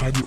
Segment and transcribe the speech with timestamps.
[0.00, 0.26] Radio.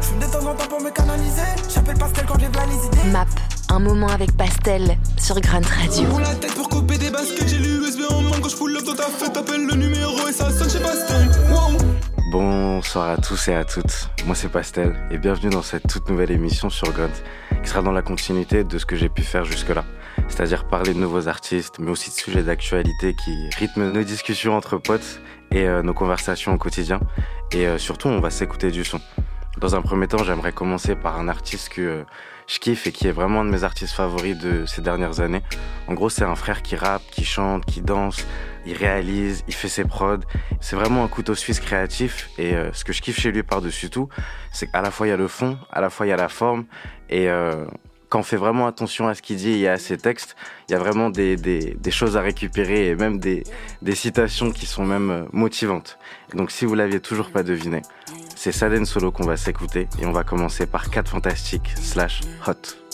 [0.00, 1.42] Je de temps en temps pour me canaliser.
[1.68, 3.10] J'appelle Pastel quand j'ai les idées.
[3.10, 3.26] Map,
[3.68, 6.08] un moment avec Pastel sur Grunt Radio.
[6.08, 8.84] Pour la tête pour couper des baskets, j'ai l'USB en main quand je pull up
[8.84, 9.34] dans ta fête.
[9.34, 11.28] T'appelles le numéro et ça sonne chez Pastel.
[11.50, 11.76] Wow.
[12.32, 14.08] Bonsoir à tous et à toutes.
[14.24, 17.10] Moi c'est Pastel et bienvenue dans cette toute nouvelle émission sur Grunt
[17.62, 19.84] qui sera dans la continuité de ce que j'ai pu faire jusque-là
[20.28, 24.78] c'est-à-dire parler de nouveaux artistes, mais aussi de sujets d'actualité qui rythment nos discussions entre
[24.78, 27.00] potes et euh, nos conversations au quotidien.
[27.52, 29.00] Et euh, surtout, on va s'écouter du son.
[29.58, 32.02] Dans un premier temps, j'aimerais commencer par un artiste que euh,
[32.46, 35.42] je kiffe et qui est vraiment un de mes artistes favoris de ces dernières années.
[35.88, 38.26] En gros, c'est un frère qui rappe, qui chante, qui danse,
[38.66, 40.18] il réalise, il fait ses prods.
[40.60, 44.08] C'est vraiment un couteau suisse créatif et ce que je kiffe chez lui par-dessus tout,
[44.52, 46.16] c'est qu'à la fois il y a le fond, à la fois il y a
[46.16, 46.66] la forme
[47.08, 47.28] et
[48.16, 50.36] quand on fait vraiment attention à ce qu'il dit et à ses textes,
[50.68, 53.44] il y a vraiment des, des, choses à récupérer et même des,
[53.82, 55.98] des, citations qui sont même euh, motivantes.
[56.32, 57.82] Donc si vous l'aviez toujours pas deviné,
[58.34, 62.85] c'est Saden Solo qu'on va s'écouter et on va commencer par 4 fantastiques slash hot.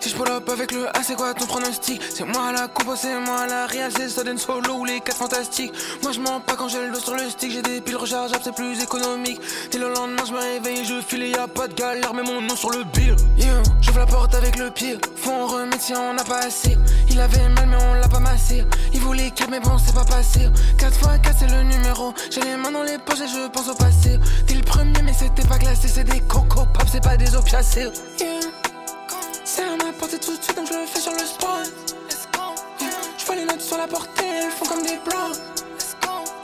[0.00, 2.00] Si je pull up avec le A, c'est quoi ton pronostic?
[2.02, 5.72] C'est moi la compo, c'est moi la réal, c'est Sudden Solo ou les 4 fantastiques.
[6.02, 8.42] Moi je mens pas quand j'ai le dos sur le stick, j'ai des piles rechargeables,
[8.42, 9.40] c'est plus économique.
[9.70, 12.40] Dès le lendemain, je me réveille, je file, y a pas de galère, mais mon
[12.40, 13.14] nom sur le bill.
[13.38, 14.72] Yeah, j'ouvre la porte avec le.
[15.16, 16.76] Faut en remettre si on n'a pas assez.
[17.10, 18.64] Il avait mal, mais on l'a pas massé.
[18.92, 20.48] Il voulait 4, mais bon, c'est pas passé.
[20.78, 22.14] 4 x 4, c'est le numéro.
[22.30, 24.18] J'ai les mains dans les poches et je pense au passé.
[24.46, 27.90] T'es le premier, mais c'était pas classé, c'est des coco pop, c'est pas des opiacés.
[29.54, 31.70] C'est à ma portée tout de suite, donc je le fais sur le spot.
[32.80, 32.90] Yeah.
[33.18, 34.98] Je vois les notes sur la portée, elles font comme des.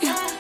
[0.03, 0.38] Yeah.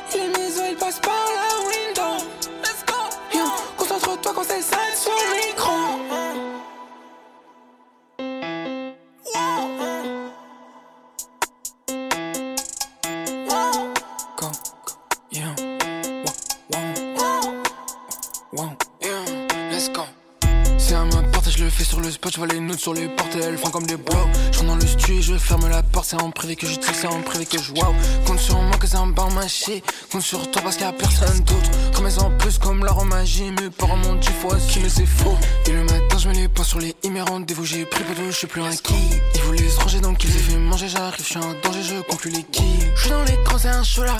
[22.78, 24.28] Je les sur les portes elles font comme des blocs.
[24.52, 27.06] Je dans le studio, je ferme la porte, c'est en privé que je tire, c'est
[27.06, 27.94] en privé que je wow.
[28.26, 30.92] Compte sur moi que c'est un bar mâché, compte sur toi parce qu'il y a
[30.92, 31.70] personne d'autre.
[31.96, 35.36] Remets en plus comme la magie, mes parents m'ont faut qui mais c'est faux.
[35.66, 38.30] Et le matin, je mets les points sur les emails rendez-vous, j'ai pris pour je
[38.30, 38.94] suis plus inquiet.
[39.34, 42.30] Ils voulaient se ranger donc ils fait manger, j'arrive, je suis en danger, je conclue
[42.30, 42.64] les kills.
[42.94, 44.16] Je suis dans l'écran, c'est un show là.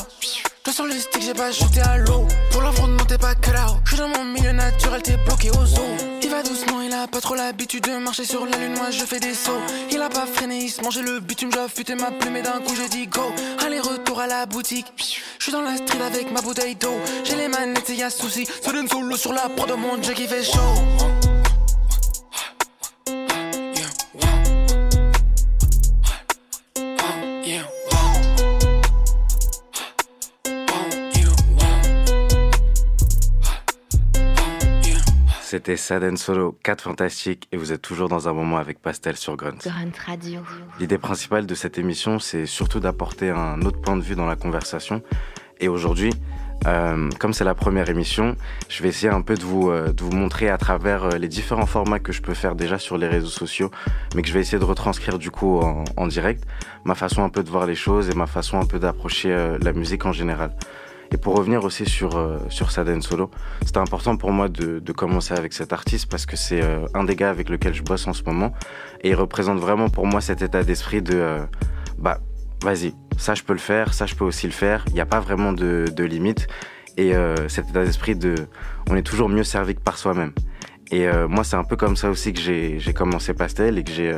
[0.65, 2.27] Toi sur les sticks, j'ai pas shooté à l'eau.
[2.51, 3.79] Pour l'affrontement, t'es pas out.
[3.85, 6.08] Je suis dans mon milieu naturel, t'es bloqué aux os.
[6.45, 9.35] Doucement, il a pas trop l'habitude de marcher sur la lune, moi je fais des
[9.35, 9.61] sauts.
[9.91, 12.75] Il a pas freiné, il se mangeait le bitume, affûté ma plume et d'un coup
[12.77, 13.33] je dis go.
[13.65, 14.87] Allez, retour à la boutique.
[15.39, 16.97] Je suis dans la street avec ma bouteille d'eau.
[17.25, 18.47] J'ai les manettes et y'a souci.
[18.63, 21.08] Ça donne solo sur la prod de mon dieu qui fait chaud.
[35.59, 39.37] C'était Saden Solo, 4 fantastiques, et vous êtes toujours dans un moment avec Pastel sur
[39.37, 39.59] Grunt.
[39.65, 40.41] Grunt Radio.
[40.79, 44.37] L'idée principale de cette émission, c'est surtout d'apporter un autre point de vue dans la
[44.37, 45.03] conversation.
[45.59, 46.13] Et aujourd'hui,
[46.69, 48.37] euh, comme c'est la première émission,
[48.69, 51.27] je vais essayer un peu de vous, euh, de vous montrer à travers euh, les
[51.27, 53.73] différents formats que je peux faire déjà sur les réseaux sociaux,
[54.15, 56.45] mais que je vais essayer de retranscrire du coup en, en direct,
[56.85, 59.73] ma façon un peu de voir les choses et ma façon un peu d'approcher la
[59.73, 60.53] musique en général.
[61.11, 63.31] Et pour revenir aussi sur, euh, sur Saden Solo,
[63.65, 67.05] c'était important pour moi de, de, commencer avec cet artiste parce que c'est euh, un
[67.05, 68.53] des gars avec lequel je bosse en ce moment.
[69.03, 71.39] Et il représente vraiment pour moi cet état d'esprit de euh,
[71.99, 72.19] bah,
[72.63, 74.85] vas-y, ça je peux le faire, ça je peux aussi le faire.
[74.89, 76.47] Il n'y a pas vraiment de, de limite.
[76.97, 77.13] Et
[77.47, 78.35] cet état d'esprit de
[78.91, 80.33] on est toujours mieux servi que par soi-même.
[80.91, 84.13] Et moi, c'est un peu comme ça aussi que j'ai commencé Pastel et que j'ai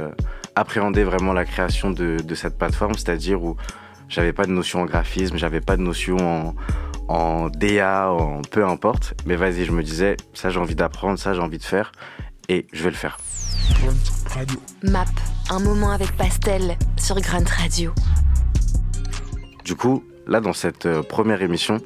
[0.56, 3.58] appréhendé vraiment la création de, de cette plateforme, c'est-à-dire où
[4.10, 6.54] j'avais pas de notion en graphisme, j'avais pas de notion en,
[7.08, 9.14] en DA, en peu importe.
[9.24, 11.92] Mais vas-y, je me disais, ça j'ai envie d'apprendre, ça j'ai envie de faire,
[12.48, 13.16] et je vais le faire.
[14.82, 15.04] Map,
[15.48, 17.92] un moment avec Pastel sur Grunt Radio.
[19.64, 21.78] Du coup, là dans cette euh, première émission,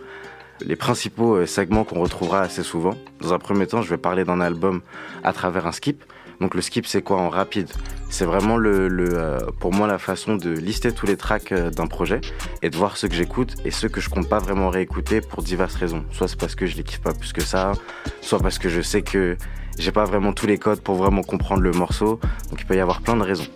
[0.60, 2.94] les principaux euh, segments qu'on retrouvera assez souvent.
[3.20, 4.80] Dans un premier temps, je vais parler d'un album
[5.22, 6.02] à travers un skip.
[6.40, 7.68] Donc le skip, c'est quoi en rapide?
[8.08, 11.86] C'est vraiment le, euh, pour moi la façon de lister tous les tracks euh, d'un
[11.86, 12.20] projet
[12.62, 15.42] et de voir ceux que j'écoute et ceux que je compte pas vraiment réécouter pour
[15.42, 16.04] diverses raisons.
[16.12, 17.72] Soit c'est parce que je les kiffe pas plus que ça,
[18.20, 19.36] soit parce que je sais que
[19.78, 22.20] j'ai pas vraiment tous les codes pour vraiment comprendre le morceau.
[22.50, 23.48] Donc il peut y avoir plein de raisons.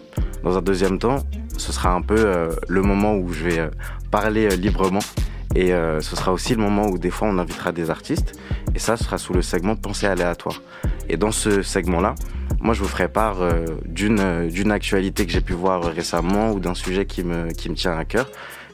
[0.42, 1.18] Dans un deuxième temps,
[1.56, 3.70] ce sera un peu euh, le moment où je vais
[4.10, 5.00] parler librement.
[5.54, 8.38] Et ce sera aussi le moment où des fois on invitera des artistes.
[8.74, 10.62] Et ça, ce sera sous le segment pensée aléatoire.
[11.08, 12.14] Et dans ce segment-là,
[12.60, 16.50] moi, je vous ferai part euh, d'une euh, d'une actualité que j'ai pu voir récemment
[16.50, 18.28] ou d'un sujet qui me qui me tient à cœur.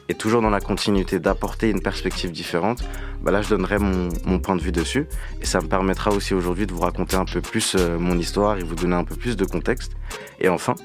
[0.07, 2.83] et toujours dans la continuité d'apporter une perspective différente,
[3.23, 5.07] bah là je donnerai mon, point de vue dessus
[5.41, 8.57] et ça me permettra aussi aujourd'hui de vous raconter un peu plus euh, mon histoire
[8.59, 9.93] et vous donner un peu plus de contexte.
[10.39, 10.75] Et enfin,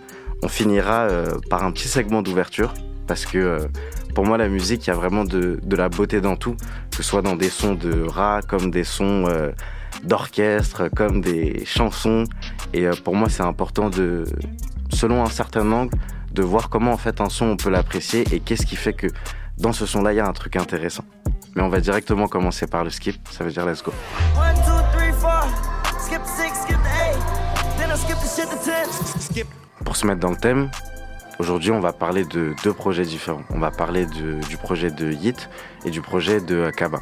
[0.42, 1.08] on finira
[1.50, 2.72] par un petit segment d'ouverture
[3.06, 3.68] parce que
[4.14, 6.56] pour moi la musique, il y a vraiment de, de, la beauté dans tout,
[6.90, 9.26] que ce soit dans des sons de rap comme des sons
[10.04, 12.24] d'orchestre, comme des chansons.
[12.72, 14.24] Et pour moi c'est important de,
[14.92, 15.96] selon un certain angle,
[16.32, 19.08] de voir comment en fait un son on peut l'apprécier et qu'est-ce qui fait que
[19.58, 21.04] dans ce son là il y a un truc intéressant.
[21.56, 23.92] Mais on va directement commencer par le skip, ça veut dire let's go.
[29.84, 30.70] Pour se mettre dans le thème,
[31.38, 33.42] aujourd'hui on va parler de deux projets différents.
[33.50, 35.48] On va parler du projet de Yit
[35.84, 37.00] et du projet de Kaba.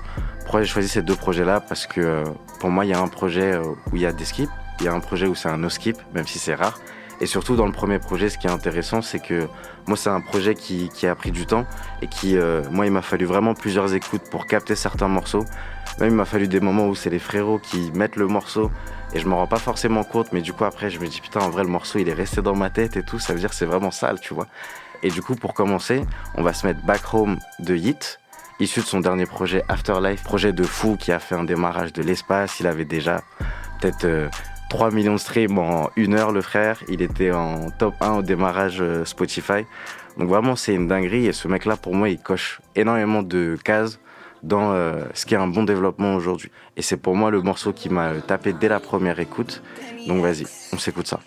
[0.48, 2.24] Pourquoi j'ai choisi ces deux projets là Parce que euh,
[2.58, 3.62] pour moi il y a un projet euh,
[3.92, 4.48] où il y a des skips,
[4.80, 6.80] il y a un projet où c'est un no skip, même si c'est rare.
[7.20, 9.46] Et surtout dans le premier projet, ce qui est intéressant, c'est que
[9.86, 11.66] moi c'est un projet qui, qui, a pris du temps
[12.00, 15.44] et qui, euh, moi il m'a fallu vraiment plusieurs écoutes pour capter certains morceaux.
[16.00, 18.70] Même il m'a fallu des moments où c'est les frérots qui mettent le morceau
[19.12, 21.40] et je m'en rends pas forcément compte, mais du coup après je me dis putain
[21.40, 23.52] en vrai le morceau il est resté dans ma tête et tout, ça veut dire
[23.52, 24.46] c'est vraiment sale, tu vois.
[25.02, 26.06] Et du coup pour commencer,
[26.36, 28.18] on va se mettre Back Home de Hit,
[28.60, 32.02] issu de son dernier projet Afterlife, projet de fou qui a fait un démarrage de
[32.02, 33.22] l'espace, il avait déjà
[33.80, 34.04] peut-être...
[34.04, 34.28] Euh,
[34.68, 36.82] 3 millions de streams en une heure, le frère.
[36.88, 39.64] Il était en top 1 au démarrage euh, Spotify.
[40.18, 41.26] Donc vraiment, c'est une dinguerie.
[41.26, 43.98] Et ce mec-là, pour moi, il coche énormément de cases
[44.42, 46.50] dans euh, ce qui est un bon développement aujourd'hui.
[46.76, 49.62] Et c'est pour moi le morceau qui m'a tapé dès la première écoute.
[50.06, 51.20] Donc vas-y, on s'écoute ça.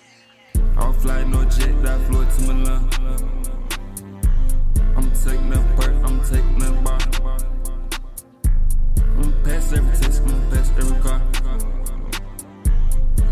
[9.44, 11.20] Pass every test, I'm gonna pass every car.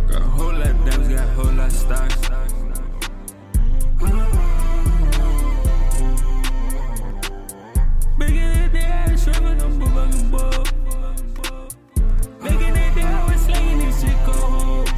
[0.08, 2.16] Got a whole lot of diamonds, got a whole lot of stars.
[8.18, 10.68] Bigger than the air, shrubber, no bubblegum bug.
[12.44, 14.90] Bigger than the hour, this shit cold.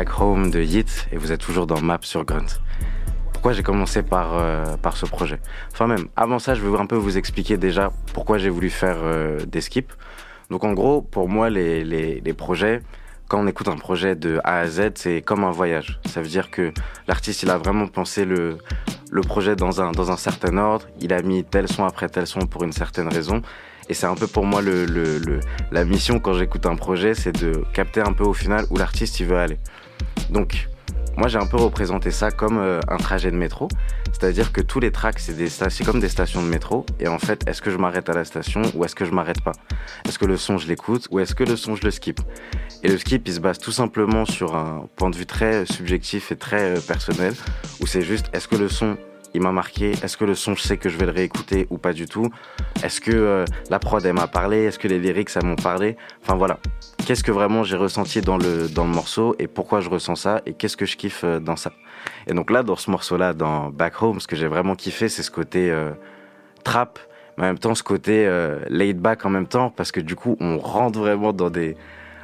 [0.00, 2.46] Back Home de Yit et vous êtes toujours dans Map sur Grunt.
[3.34, 5.38] Pourquoi j'ai commencé par, euh, par ce projet?
[5.72, 8.96] Enfin même, avant ça, je vais un peu vous expliquer déjà pourquoi j'ai voulu faire
[9.02, 9.92] euh, des skips.
[10.48, 12.80] Donc en gros, pour moi, les, les, les, projets,
[13.28, 16.00] quand on écoute un projet de A à Z, c'est comme un voyage.
[16.06, 16.72] Ça veut dire que
[17.06, 18.56] l'artiste, il a vraiment pensé le,
[19.10, 20.86] le projet dans un, dans un certain ordre.
[20.98, 23.42] Il a mis tel son après tel son pour une certaine raison.
[23.90, 25.40] Et c'est un peu pour moi le, le,
[25.72, 29.20] la mission quand j'écoute un projet, c'est de capter un peu au final où l'artiste
[29.20, 29.58] il veut aller.
[30.30, 30.68] Donc,
[31.16, 33.68] moi, j'ai un peu représenté ça comme euh, un trajet de métro.
[34.12, 36.86] C'est-à-dire que tous les tracks, c'est comme des stations de métro.
[36.98, 39.42] Et en fait, est-ce que je m'arrête à la station ou est-ce que je m'arrête
[39.42, 39.52] pas?
[40.06, 42.20] Est-ce que le son, je l'écoute ou est-ce que le son, je le skip?
[42.82, 46.32] Et le skip, il se base tout simplement sur un point de vue très subjectif
[46.32, 47.34] et très euh, personnel,
[47.80, 48.96] où c'est juste, est-ce que le son,
[49.34, 49.92] il m'a marqué.
[50.02, 52.30] Est-ce que le son, je sais que je vais le réécouter ou pas du tout?
[52.82, 54.64] Est-ce que euh, la prod, m'a parlé?
[54.64, 55.96] Est-ce que les lyrics, ça m'ont parlé?
[56.22, 56.58] Enfin voilà.
[57.06, 60.42] Qu'est-ce que vraiment j'ai ressenti dans le, dans le morceau et pourquoi je ressens ça
[60.46, 61.72] et qu'est-ce que je kiffe euh, dans ça?
[62.26, 65.22] Et donc là, dans ce morceau-là, dans Back Home, ce que j'ai vraiment kiffé, c'est
[65.22, 65.90] ce côté euh,
[66.64, 66.98] trap,
[67.36, 68.28] mais en même temps ce côté
[68.68, 71.76] laid back en même temps, parce que du coup, on rentre vraiment dans des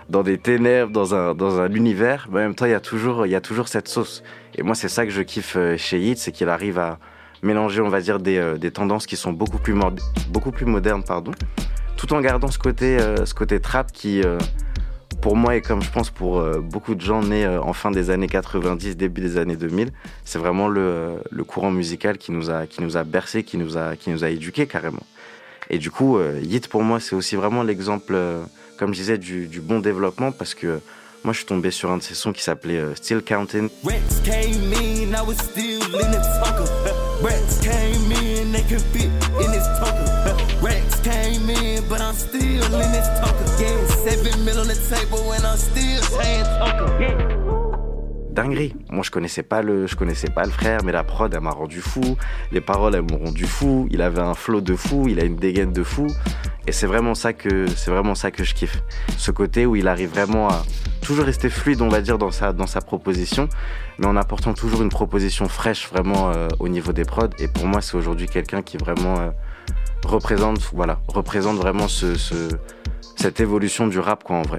[0.08, 2.80] dans des ténèbres, dans un, dans un univers, mais en même temps, il y a
[2.80, 4.22] toujours, il y a toujours cette sauce.
[4.54, 6.98] Et moi, c'est ça que je kiffe euh, chez Hit, c'est qu'il arrive à
[7.42, 9.74] mélanger, on va dire, des, euh, des tendances qui sont beaucoup plus,
[10.28, 11.32] beaucoup plus modernes, pardon,
[11.96, 14.22] tout en gardant ce côté, euh, ce côté trap qui,
[15.20, 18.28] pour moi, et comme je pense pour beaucoup de gens nés en fin des années
[18.28, 19.90] 90, début des années 2000,
[20.24, 23.76] c'est vraiment le, le, courant musical qui nous a, qui nous a bercé, qui nous
[23.76, 25.02] a, qui nous a éduqués carrément.
[25.68, 28.14] Et du coup, Hit, pour moi, c'est aussi vraiment l'exemple
[28.76, 30.80] comme je disais, du, bon développement parce que
[31.24, 33.68] moi je suis tombé sur un de ces sons qui s'appelait euh, Still Counting.
[48.36, 48.76] Dinguerie.
[48.90, 51.50] Moi, je connaissais pas le, je connaissais pas le frère, mais la prod, elle m'a
[51.50, 52.16] rendu fou.
[52.52, 53.88] Les paroles, elles m'ont rendu fou.
[53.90, 56.06] Il avait un flow de fou, il a une dégaine de fou.
[56.68, 58.82] Et c'est vraiment ça que, c'est vraiment ça que je kiffe.
[59.16, 60.62] Ce côté où il arrive vraiment à
[61.00, 63.48] toujours rester fluide, on va dire, dans sa, dans sa proposition,
[63.98, 67.30] mais en apportant toujours une proposition fraîche vraiment euh, au niveau des prods.
[67.38, 69.30] Et pour moi, c'est aujourd'hui quelqu'un qui vraiment euh,
[70.04, 72.48] représente, voilà, représente vraiment ce, ce,
[73.16, 74.58] cette évolution du rap, quoi, en vrai.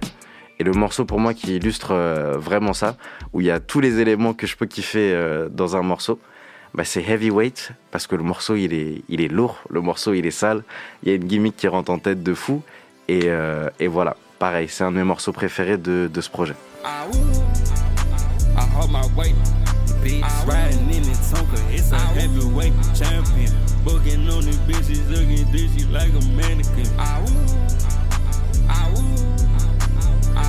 [0.60, 2.98] Et le morceau pour moi qui illustre euh, vraiment ça,
[3.34, 6.20] où il y a tous les éléments que je peux kiffer euh, dans un morceau,
[6.74, 10.26] bah c'est Heavyweight, parce que le morceau il est, il est lourd, le morceau il
[10.26, 10.64] est sale,
[11.04, 12.64] il y a une gimmick qui rentre en tête de fou,
[13.08, 16.56] et, euh, et voilà, pareil, c'est un de mes morceaux préférés de, de ce projet.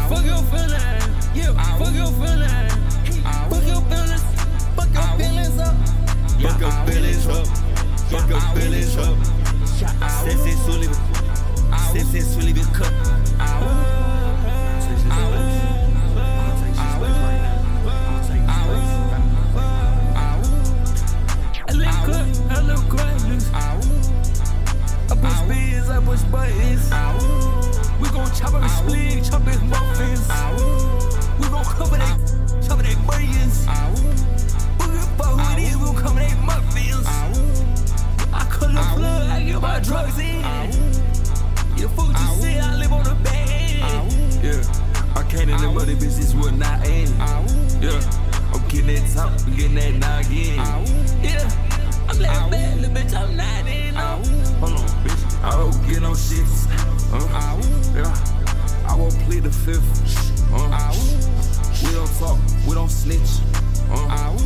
[0.08, 1.52] Fuck your feelings, yeah.
[1.76, 2.72] Fuck your feelings.
[3.50, 4.24] Fuck your feelings.
[4.74, 5.76] Fuck your feelings up.
[6.40, 7.46] Fuck your feelings up.
[8.08, 9.18] Fuck your feelings up.
[10.24, 10.88] Sexy Sully.
[11.92, 12.92] Sexy Sully be cut.
[25.10, 27.87] I push beans, I push buttons.
[28.00, 30.28] We gon' chop up his spleen, chop his muffins.
[31.40, 32.16] We gon' cover that,
[32.66, 33.66] chop that millions.
[34.78, 37.06] We gon' fuck who it is, we gon' cover that muffins.
[38.32, 40.44] I cut the plug, I get my drugs in.
[41.76, 44.44] You fool you see, I live on the bed.
[44.44, 44.62] Yeah,
[45.16, 47.10] I can't in the money, bitch, this will not end.
[47.82, 48.00] Yeah,
[48.52, 50.56] I'm getting that top, I'm getting that noggin.
[51.22, 51.67] Yeah,
[52.08, 53.94] I'm that bad, little bitch, I'm not in.
[53.94, 56.46] Hold on, bitch, I don't get no shit.
[57.12, 57.60] Uh,
[57.94, 58.38] yeah.
[58.88, 59.84] I won't plead the fifth.
[60.50, 60.94] Uh,
[61.84, 63.40] we don't talk, we don't snitch.
[63.90, 64.36] Uh,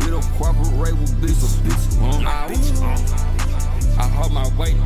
[0.00, 1.58] we don't cooperate with bitches.
[1.66, 1.84] Bitch.
[2.00, 2.70] Uh, bitch.
[2.80, 4.76] Uh, I hold my weight.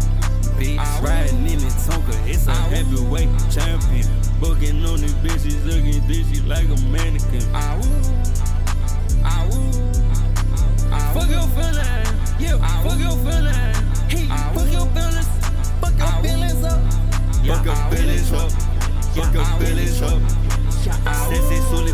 [0.56, 1.02] Bitch.
[1.02, 4.06] Riding in the Tonka, it's a heavyweight champion.
[4.40, 7.44] Booking on these bitches, looking this like a mannequin.
[10.90, 13.78] Fuck your feelings, yeah, fuck your feelings.
[14.08, 15.28] Hey, fuck your feelings,
[15.80, 16.80] fuck your feelings up.
[17.46, 18.50] Fuck up feelings up.
[19.14, 20.20] Fuck up feelings up.
[21.28, 21.92] Sexy Sully.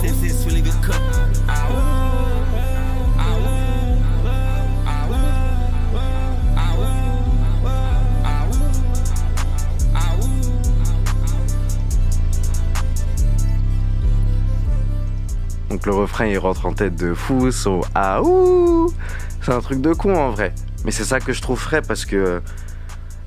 [0.00, 1.00] Sexy Sully be cut.
[1.48, 2.33] Oh.
[15.86, 18.90] Le refrain il rentre en tête de fou, son ah ouh,
[19.42, 20.54] c'est un truc de con en vrai.
[20.84, 22.40] Mais c'est ça que je trouve frais parce que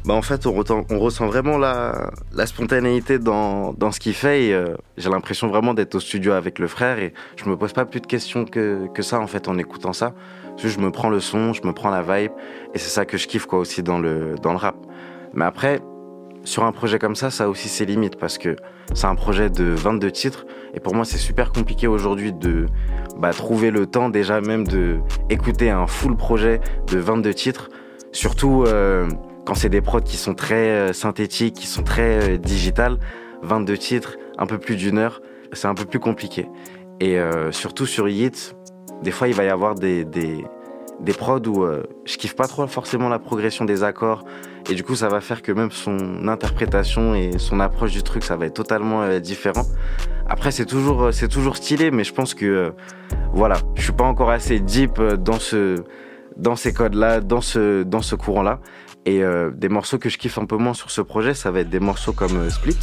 [0.07, 4.53] bah en fait, on, ressent vraiment la, la spontanéité dans, dans ce qu'il fait.
[4.53, 6.97] Euh, j'ai l'impression vraiment d'être au studio avec le frère.
[6.97, 9.91] Et je me pose pas plus de questions que, que ça, en fait, en écoutant
[9.91, 10.13] ça.
[10.55, 12.31] Je me prends le son, je me prends la vibe.
[12.73, 14.77] Et c'est ça que je kiffe, quoi, aussi dans le, dans le rap.
[15.33, 15.81] Mais après,
[16.45, 18.55] sur un projet comme ça, ça a aussi ses limites parce que
[18.93, 22.67] c'est un projet de 22 titres et pour moi c'est super compliqué aujourd'hui de
[23.17, 27.69] bah, trouver le temps déjà même de écouter un full projet de 22 titres,
[28.11, 29.07] surtout euh,
[29.45, 32.97] quand c'est des prods qui sont très euh, synthétiques, qui sont très euh, digitales.
[33.43, 35.21] 22 titres, un peu plus d'une heure,
[35.53, 36.49] c'est un peu plus compliqué.
[36.99, 37.19] Et
[37.51, 38.55] surtout sur Yeet,
[39.03, 40.03] des fois il va y avoir des,
[40.99, 41.65] des prods où
[42.05, 44.23] je kiffe pas trop forcément la progression des accords
[44.69, 48.23] et du coup, ça va faire que même son interprétation et son approche du truc,
[48.23, 49.65] ça va être totalement euh, différent.
[50.27, 52.69] Après, c'est toujours, euh, c'est toujours stylé, mais je pense que, euh,
[53.31, 55.83] voilà, je suis pas encore assez deep dans ce,
[56.35, 58.59] dans ces codes-là, dans ce, dans ce courant-là.
[59.05, 59.21] Et
[59.53, 61.79] des morceaux que je kiffe un peu moins sur ce projet, ça va être des
[61.79, 62.75] morceaux comme Split.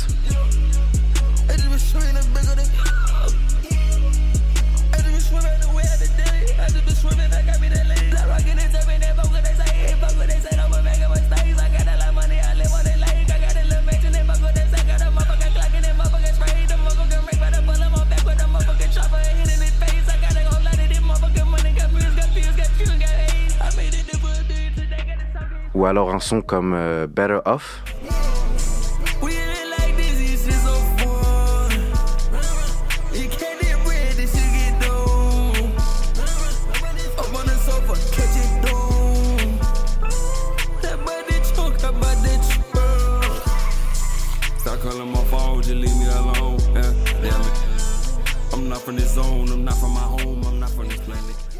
[25.74, 27.82] Ou alors un son comme euh, Better Off.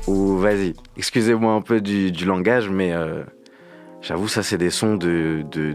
[0.07, 3.25] Ou vas-y, excusez-moi un peu du, du langage, mais euh,
[4.05, 5.73] J'avoue, ça, c'est des sons de, de,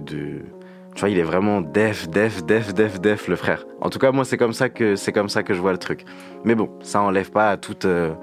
[0.93, 3.65] Tu vois, il est vraiment def, def, def, def, def, le frère.
[3.81, 5.79] En tout cas, moi, c'est comme ça que c'est comme ça que je vois le
[5.79, 6.05] truc.
[6.45, 8.13] Mais bon, ça enlève pas à toute, euh,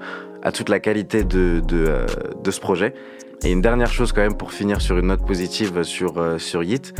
[0.43, 2.05] à toute la qualité de, euh,
[2.41, 2.93] de, ce projet.
[3.43, 6.63] Et une dernière chose quand même pour finir sur une note positive sur, euh, sur
[6.63, 6.93] Yit,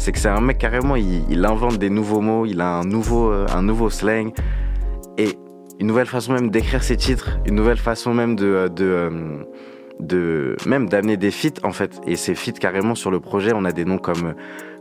[0.00, 3.30] c'est que c'est un mec carrément, il, invente des nouveaux mots, il a un nouveau,
[3.30, 4.32] un nouveau slang
[5.16, 5.38] et
[5.78, 8.68] une nouvelle façon même d'écrire ses titres, une nouvelle façon même de
[10.00, 12.00] de même d'amener des feats en fait.
[12.06, 14.32] Et ces feats carrément sur le projet, on a des noms comme euh,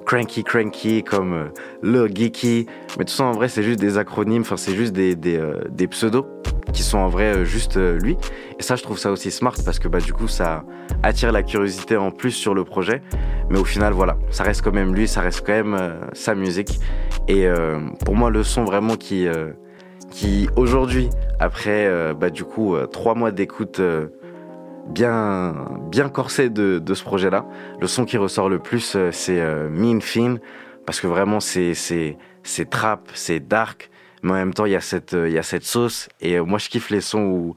[0.05, 1.45] Cranky Cranky, comme euh,
[1.81, 2.67] Le Geeky.
[2.97, 5.87] Mais tout ça en vrai, c'est juste des acronymes, enfin c'est juste des, des, euh,
[5.89, 6.25] pseudos
[6.73, 8.17] qui sont en vrai juste lui.
[8.59, 10.63] Et ça, je trouve ça aussi smart parce que bah du coup, ça
[11.01, 13.01] attire la curiosité en plus sur le projet.
[13.49, 16.79] Mais au final, voilà, ça reste quand même lui, ça reste quand même sa musique.
[17.29, 17.47] Et
[18.03, 19.27] pour moi, le son vraiment qui
[20.11, 23.79] qui aujourd'hui, après bah du coup trois mois d'écoute
[24.89, 25.55] bien,
[25.89, 27.45] bien corsé de, ce projet-là.
[27.79, 30.37] Le son qui ressort le plus, euh, c'est euh, Mean Fin,
[30.85, 33.89] parce que vraiment, c'est, c'est, trap, c'est dark,
[34.23, 36.09] mais en même temps, il y a cette, euh, y a cette sauce.
[36.21, 37.55] Et moi, je kiffe les sons où,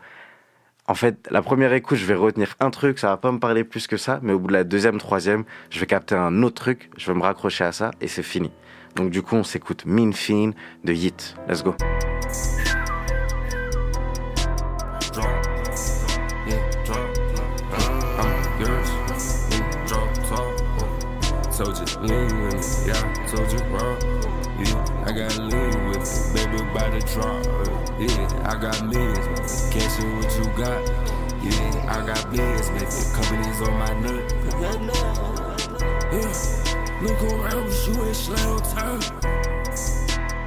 [0.86, 3.64] en fait, la première écoute, je vais retenir un truc, ça va pas me parler
[3.64, 6.56] plus que ça, mais au bout de la deuxième, troisième, je vais capter un autre
[6.56, 8.50] truc, je vais me raccrocher à ça, et c'est fini.
[8.96, 10.50] Donc du coup, on s'écoute Mean Fin
[10.84, 11.36] de Yeet.
[11.48, 11.76] Let's go.
[22.02, 22.92] Lean with me.
[22.92, 23.98] Yeah, told you, bro.
[24.58, 26.34] Yeah, I got lean with me.
[26.34, 27.44] Baby, by the drop.
[27.98, 30.80] Yeah, I got millions, Can't see what you got.
[31.42, 32.90] Yeah, I got billions, baby.
[33.14, 34.24] Companies on my neck.
[36.12, 36.32] Yeah,
[37.02, 39.00] look around, but you ain't slam time.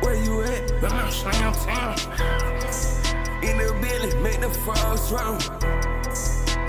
[0.02, 0.72] Where you at?
[0.84, 1.98] I'm not slam time.
[3.44, 5.40] In the building, make the frogs drown.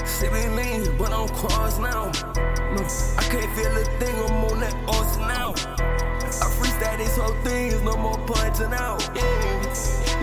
[0.07, 2.54] Sipping lean, but I'm cross now.
[2.75, 5.51] I can't feel a thing, I'm on that horse now.
[5.53, 9.09] I freestyle this whole thing, there's no more punching out.
[9.15, 9.55] Yeah.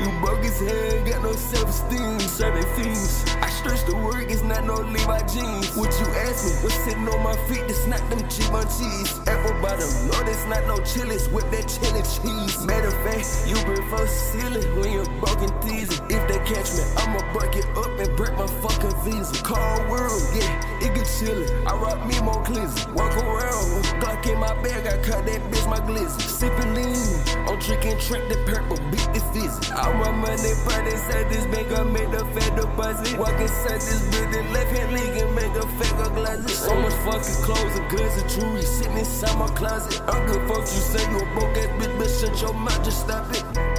[0.01, 3.23] You broke his head, got no self-esteem, serving fiends.
[3.41, 5.75] I stretch the work, it's not no Levi jeans.
[5.77, 6.51] What you ask me?
[6.63, 7.63] What's sitting on my feet?
[7.69, 9.19] It's not them cheap on cheese.
[9.27, 11.29] Apple bottom, no, that's not no chilies.
[11.29, 12.65] Whip that chili cheese.
[12.65, 16.03] Matter of fact, you prefer silly when you're broken teasing.
[16.09, 19.37] If they catch me, I'ma break it up and break my fucking visa.
[19.43, 20.49] Cold world, yeah,
[20.81, 21.47] it get chilly.
[21.65, 22.91] I rock me more glizzy.
[22.93, 26.21] Walk around, Glock in my bag, I cut that bitch my glizzy.
[26.21, 29.71] Sipping lean, I'm drinking track the purple, beat the fizzy.
[29.73, 33.17] I run money, but inside this bank, I made the fed deposit.
[33.17, 36.57] Walk inside this building, left hand league and make a fake of glasses.
[36.57, 40.01] So much fucking clothes and goods and jewelry sitting inside my closet.
[40.07, 43.01] I'm good folks, you say you a broke ass bitch, but shut your mouth, just
[43.01, 43.70] stop it.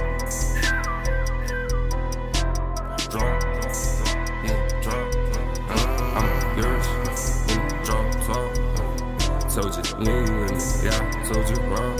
[10.03, 11.95] Lean with yeah, told you, bro.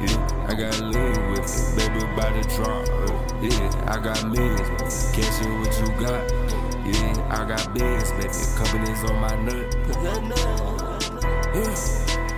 [0.00, 2.84] Yeah, I got lean with me, baby, by the drop.
[3.42, 6.22] Yeah, I got millions, can't what you got.
[6.84, 9.76] Yeah, I got bills, baby, companies on my nut.
[10.02, 10.28] Yeah,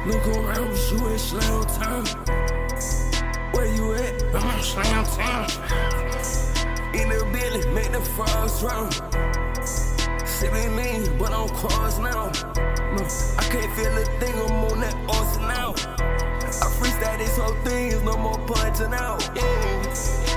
[0.07, 2.05] Look around, you in slam town.
[3.53, 4.23] Where you at?
[4.35, 5.47] I'm in slam town.
[6.95, 8.91] In the building, make the frogs drown.
[10.27, 12.50] Sipping lean, but I'm cars now.
[12.93, 15.71] I can't feel a thing, I'm on that awesome now.
[15.71, 19.31] I freestyle this whole thing, no more punching out.
[19.37, 19.71] Yeah.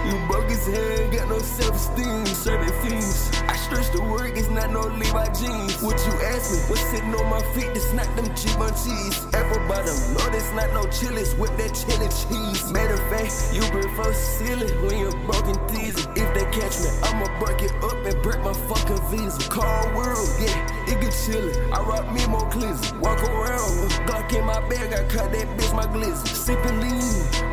[0.06, 3.32] You broke his head, got no self-esteem, serving fiends.
[3.48, 5.82] I stretch the work, it's not no Levi jeans.
[5.82, 9.26] What you ask me, what's sitting on my feet, it's not them cheap on cheese.
[9.68, 12.72] Bottom, no, that's not no chilies, with that chili cheese.
[12.72, 16.12] Matter of fact, you prefer ceiling when you're broken teasing.
[16.16, 19.40] If they catch me, I'ma break it up and break my fucking visa.
[19.50, 22.92] Cold world, yeah, I rock me more glizzy.
[23.00, 26.28] Walk around Glock in my bag, I cut that bitch my glizzy.
[26.28, 27.02] Sipping lean,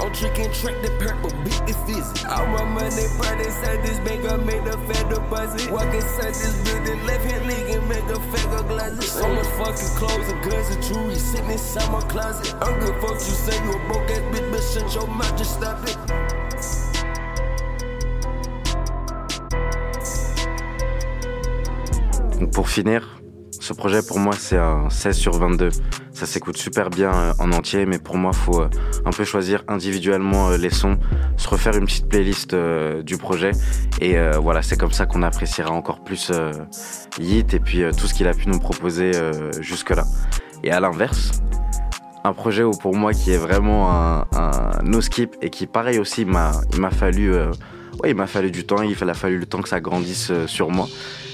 [0.01, 2.27] I'm drinking track the purple, beat the fizzy.
[2.27, 5.71] All my money burn inside this bank, I made a fat deposit.
[5.71, 9.11] Walk inside this building, left hand league and make a fake of glasses.
[9.11, 12.55] So much fucking clothes and guns and jewelry sitting inside my closet.
[12.61, 15.55] I'm good folks, you say you a broke ass bitch, but shut your mouth, just
[15.55, 15.97] stop it.
[22.53, 23.03] Pour finir,
[23.71, 25.69] ce projet pour moi c'est un 16 sur 22.
[26.13, 28.69] Ça s'écoute super bien euh, en entier, mais pour moi faut euh,
[29.05, 30.99] un peu choisir individuellement euh, les sons,
[31.37, 33.53] se refaire une petite playlist du projet,
[34.01, 36.33] et voilà c'est comme ça qu'on appréciera encore plus
[37.21, 39.13] Yeet et puis tout ce qu'il a pu nous proposer
[39.61, 40.05] jusque là.
[40.65, 41.31] Et à l'inverse,
[42.25, 46.01] un projet où pour moi qui est vraiment un, un no skip et qui pareil
[46.01, 47.33] aussi m'a il m'a fallu
[48.09, 50.89] il m'a fallu du temps, il a fallu le temps que ça grandisse sur moi.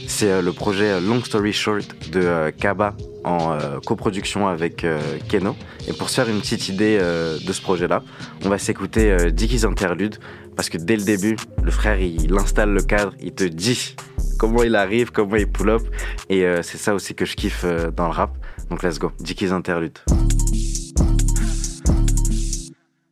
[0.06, 4.86] C'est euh, le projet euh, Long Story Short de euh, Kaba en coproduction avec
[5.28, 5.56] Keno.
[5.88, 8.04] Et pour se faire une petite idée de ce projet-là,
[8.44, 10.18] on va s'écouter Dickie's Interlude
[10.54, 13.96] parce que dès le début, le frère il installe le cadre, il te dit
[14.38, 15.82] comment il arrive, comment il pull up.
[16.30, 18.30] Et c'est ça aussi que je kiffe dans le rap.
[18.70, 19.98] Donc let's go, Dickie's Interlude.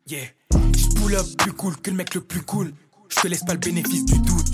[0.07, 2.71] Yeah, je pull up plus cool que le mec le plus cool.
[3.09, 4.47] Je te laisse pas le bénéfice du doute.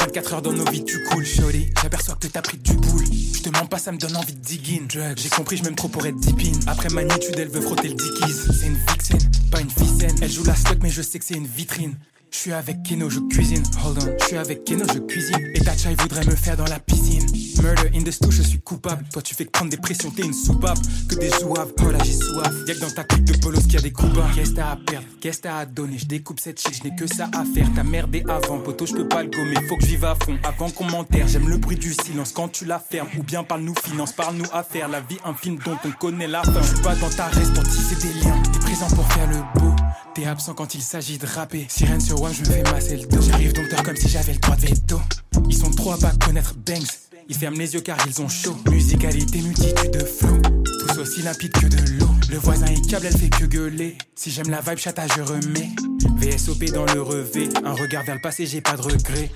[0.00, 1.70] 24 heures dans nos vies, tu coules, shorty.
[1.82, 3.04] J'aperçois que t'as pris du boule.
[3.04, 5.14] Je te mens pas, ça me donne envie de dig in.
[5.16, 6.70] J'ai compris, je m'aime trop pour être deep in.
[6.70, 8.34] Après magnitude, elle veut frotter le dickies.
[8.58, 9.18] C'est une vixen,
[9.50, 10.14] pas une ficelle.
[10.20, 11.94] Elle joue la slot, mais je sais que c'est une vitrine.
[12.30, 13.62] Je suis avec Keno, je cuisine.
[13.84, 15.50] Hold on, je suis avec Keno, je cuisine.
[15.54, 17.26] Et ta chai voudrait me faire dans la piscine.
[17.62, 19.04] Murder in the stew, je suis coupable.
[19.12, 20.78] Toi, tu fais que prendre des pressions, t'es une soupape.
[21.08, 22.52] Que des zouaves, oh là, j'ai soif.
[22.66, 24.76] Y'a que dans ta clique de polos qu'il y a des coups Qu'est-ce t'as à
[24.76, 25.06] perdre?
[25.20, 25.98] Qu'est-ce t'as à donner?
[25.98, 27.68] Je découpe cette shit, je que ça à faire.
[27.74, 29.56] T'as merdé avant, poteau, je peux pas le gommer.
[29.68, 31.26] Faut que je vive à fond avant qu'on m'enterre.
[31.28, 33.08] J'aime le bruit du silence quand tu la fermes.
[33.18, 34.88] Ou bien parle-nous finance, parle-nous affaires.
[34.88, 36.62] La vie, un film dont on connaît la fin.
[36.62, 38.42] Je suis pas dans ta reste pour des liens.
[38.78, 39.74] Pour faire le beau.
[40.14, 41.66] T'es absent quand il s'agit de rapper.
[41.68, 43.20] Sirène sur One, je me fais masser le dos.
[43.20, 45.00] J'arrive dompteur comme si j'avais le droit de veto.
[45.48, 46.86] Ils sont trop à pas connaître Banks.
[47.28, 48.56] Ils ferment les yeux car ils ont chaud.
[48.70, 50.40] Musicalité, multitude de flots.
[50.64, 52.08] Tous aussi limpide que de l'eau.
[52.30, 53.98] Le voisin est câble, elle fait que gueuler.
[54.14, 55.70] Si j'aime la vibe, chata, je remets.
[56.16, 57.48] VSOP dans le revêt.
[57.64, 59.30] Un regard vers le passé, j'ai pas de regret.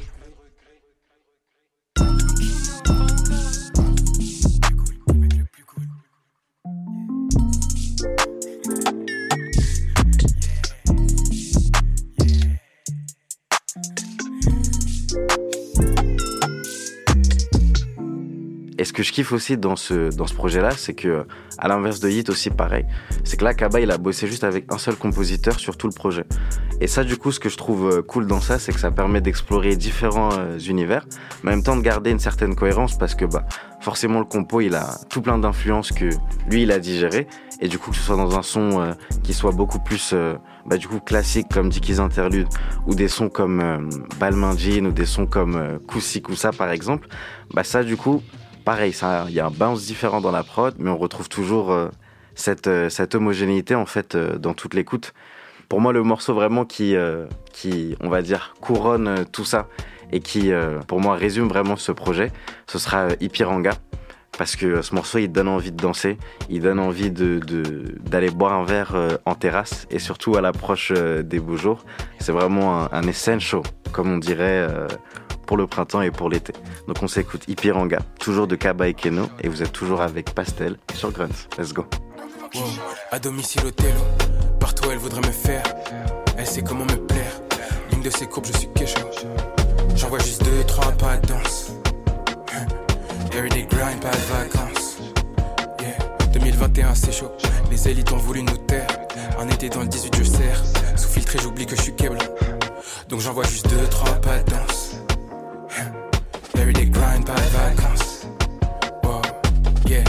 [18.79, 21.27] Et ce que je kiffe aussi dans ce, dans ce projet-là, c'est que,
[21.59, 22.87] à l'inverse de Hit aussi pareil,
[23.23, 25.93] c'est que là, Kaba, il a bossé juste avec un seul compositeur sur tout le
[25.93, 26.25] projet.
[26.81, 28.91] Et ça, du coup, ce que je trouve euh, cool dans ça, c'est que ça
[28.91, 31.05] permet d'explorer différents euh, univers,
[31.43, 33.45] mais en même temps de garder une certaine cohérence parce que, bah,
[33.81, 36.09] forcément, le compo, il a tout plein d'influences que
[36.51, 37.27] lui, il a digéré.
[37.61, 40.15] Et du coup, que ce soit dans un son euh, qui soit beaucoup plus,
[40.67, 42.49] bah, du coup, classique comme Dickies Interlude,
[42.87, 47.07] ou des sons comme Balmain Jean, ou des sons comme Koussi Koussa, par exemple,
[47.55, 48.23] bah, ça, du coup,
[48.63, 48.95] pareil,
[49.29, 51.89] il y a un bounce différent dans la prod, mais on retrouve toujours euh,
[52.35, 55.13] cette, euh, cette homogénéité en fait euh, dans toute l'écoute.
[55.69, 56.95] Pour moi, le morceau vraiment qui,
[58.01, 59.69] on va dire, couronne tout ça
[60.13, 60.53] et qui,
[60.87, 62.31] pour moi, résume vraiment ce projet,
[62.67, 63.73] ce sera Ipiranga.
[64.37, 66.19] Parce que ce morceau, il donne envie de danser,
[66.51, 68.95] il donne envie d'aller de, boire un verre
[69.25, 71.87] en terrasse et surtout à l'approche des beaux jours.
[72.19, 74.69] C'est vraiment un, un essential, comme on dirait
[75.53, 76.55] pour le printemps et pour l'été.
[76.89, 80.79] Donc on s'écoute Ipiranga, toujours de Kaba et Keno, et vous êtes toujours avec Pastel
[80.95, 81.47] sur Grunts.
[81.59, 81.85] Let's go.
[83.11, 85.63] À domicile au partout elle voudrait me faire.
[86.39, 87.43] Elle sait comment me plaire.
[87.91, 89.05] L'une de ses courbes, je suis quechua.
[89.95, 91.73] J'envoie juste deux, trois pas de danse.
[93.35, 95.01] Everyday grind, pas de vacances.
[95.83, 95.99] Yeah.
[96.33, 97.31] 2021, c'est chaud.
[97.71, 98.87] Les élites ont voulu nous taire.
[99.39, 100.63] En été dans le 18, je sers.
[100.97, 102.17] Sous filtré, j'oublie que je suis câble.
[103.11, 104.72] Donc j'envoie juste deux, trois pas de danse.
[109.87, 110.05] Yeah.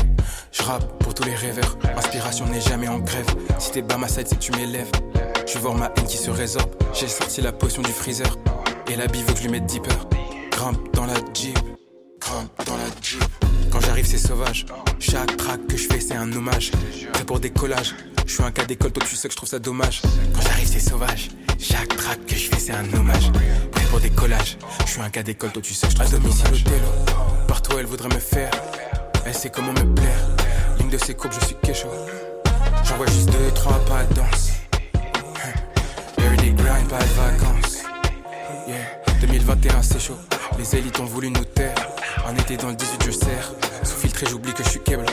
[0.52, 1.78] Je rappe pour tous les rêveurs.
[1.98, 3.26] Inspiration n'est jamais en grève.
[3.60, 4.92] Si t'es bas ma side, c'est que tu m'élèves.
[5.46, 6.70] Je vois ma haine qui se résorbe.
[6.94, 8.38] J'ai sorti la potion du freezer.
[8.88, 10.08] Et la bille veut que je lui mette deeper.
[10.52, 11.58] Grimpe dans la jeep.
[12.20, 13.24] Grimpe dans la jeep.
[13.72, 14.66] Quand j'arrive, c'est sauvage.
[15.00, 16.72] Chaque track que je fais, c'est un hommage.
[17.14, 17.96] Prêt pour décollage.
[18.26, 20.02] Je suis un cas d'école, toi tu sais que je trouve ça dommage.
[20.34, 21.30] Quand j'arrive, c'est sauvage.
[21.60, 23.32] Chaque track que je fais, c'est un hommage.
[23.72, 24.58] Prêt pour décollage.
[24.86, 26.64] Je suis un cas d'école, toi tu sais que je trouve ça dommage.
[27.48, 28.52] Partout, elle voudrait me faire.
[29.26, 30.28] Elle sait comment me plaire.
[30.80, 31.88] Ligne de ses courbes, je suis kécho.
[32.84, 34.52] J'envoie juste deux, trois pas de danse.
[36.18, 37.84] Everyday grind, pas de vacances.
[38.68, 40.18] Yeah, 2021 c'est chaud.
[40.58, 41.76] Les élites ont voulu nous taire.
[42.26, 43.52] En été dans le 18, je sers.
[43.84, 45.06] Sous filtré, j'oublie que je suis câble.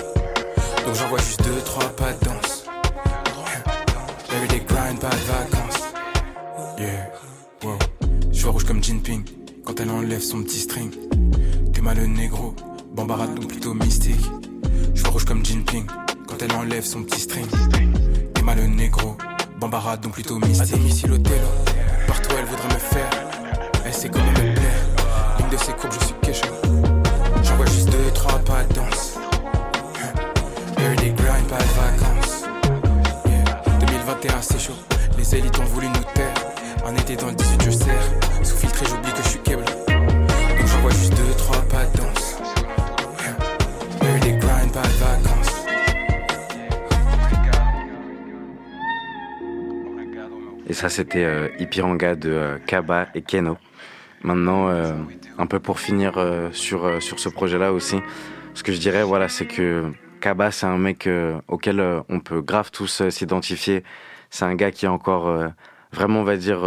[0.84, 2.49] Donc j'envoie juste deux, trois pas de danse.
[4.32, 5.82] Everyday grind, pas de vacances.
[6.78, 7.10] Yeah,
[7.64, 7.78] wow.
[8.32, 9.24] Je rouge comme Jinping
[9.64, 10.90] quand elle enlève son petit string.
[11.72, 12.54] T'es mal le négro,
[12.94, 14.24] Bambara donc plutôt mystique.
[14.94, 15.84] Je rouge comme Jinping
[16.28, 17.46] quand elle enlève son petit string.
[18.34, 19.16] T'es mal le négro,
[19.58, 20.74] Bambara donc plutôt mystique.
[20.74, 21.18] À domicile au
[22.06, 23.10] partout elle voudrait me faire.
[23.84, 24.86] Elle sait comment me plaire.
[25.40, 26.46] Une de ses courbes, je suis kécho.
[27.42, 29.18] J'envoie juste deux, trois pas de danse.
[30.78, 31.10] Everyday
[34.22, 34.74] 2021 c'est chaud.
[35.16, 36.34] Les élites ont voulu nous taire.
[36.84, 38.10] En été dans le 18, je sers.
[38.42, 39.64] Sous filtré, j'oublie que je suis câble.
[39.64, 42.36] Donc j'envoie juste deux, trois pas de danse.
[44.02, 45.64] Everyday grind, pas de vacances.
[50.68, 53.56] Et ça, c'était euh, Ipiranga de euh, Kaba et Keno.
[54.22, 54.92] Maintenant, euh,
[55.38, 57.96] un peu pour finir sur, sur ce projet-là aussi,
[58.52, 61.08] ce que je dirais, voilà, c'est que Kaba, c'est un mec
[61.48, 63.82] auquel on peut grave tous s'identifier.
[64.30, 65.28] C'est un gars qui est encore
[65.92, 66.60] vraiment, on va dire,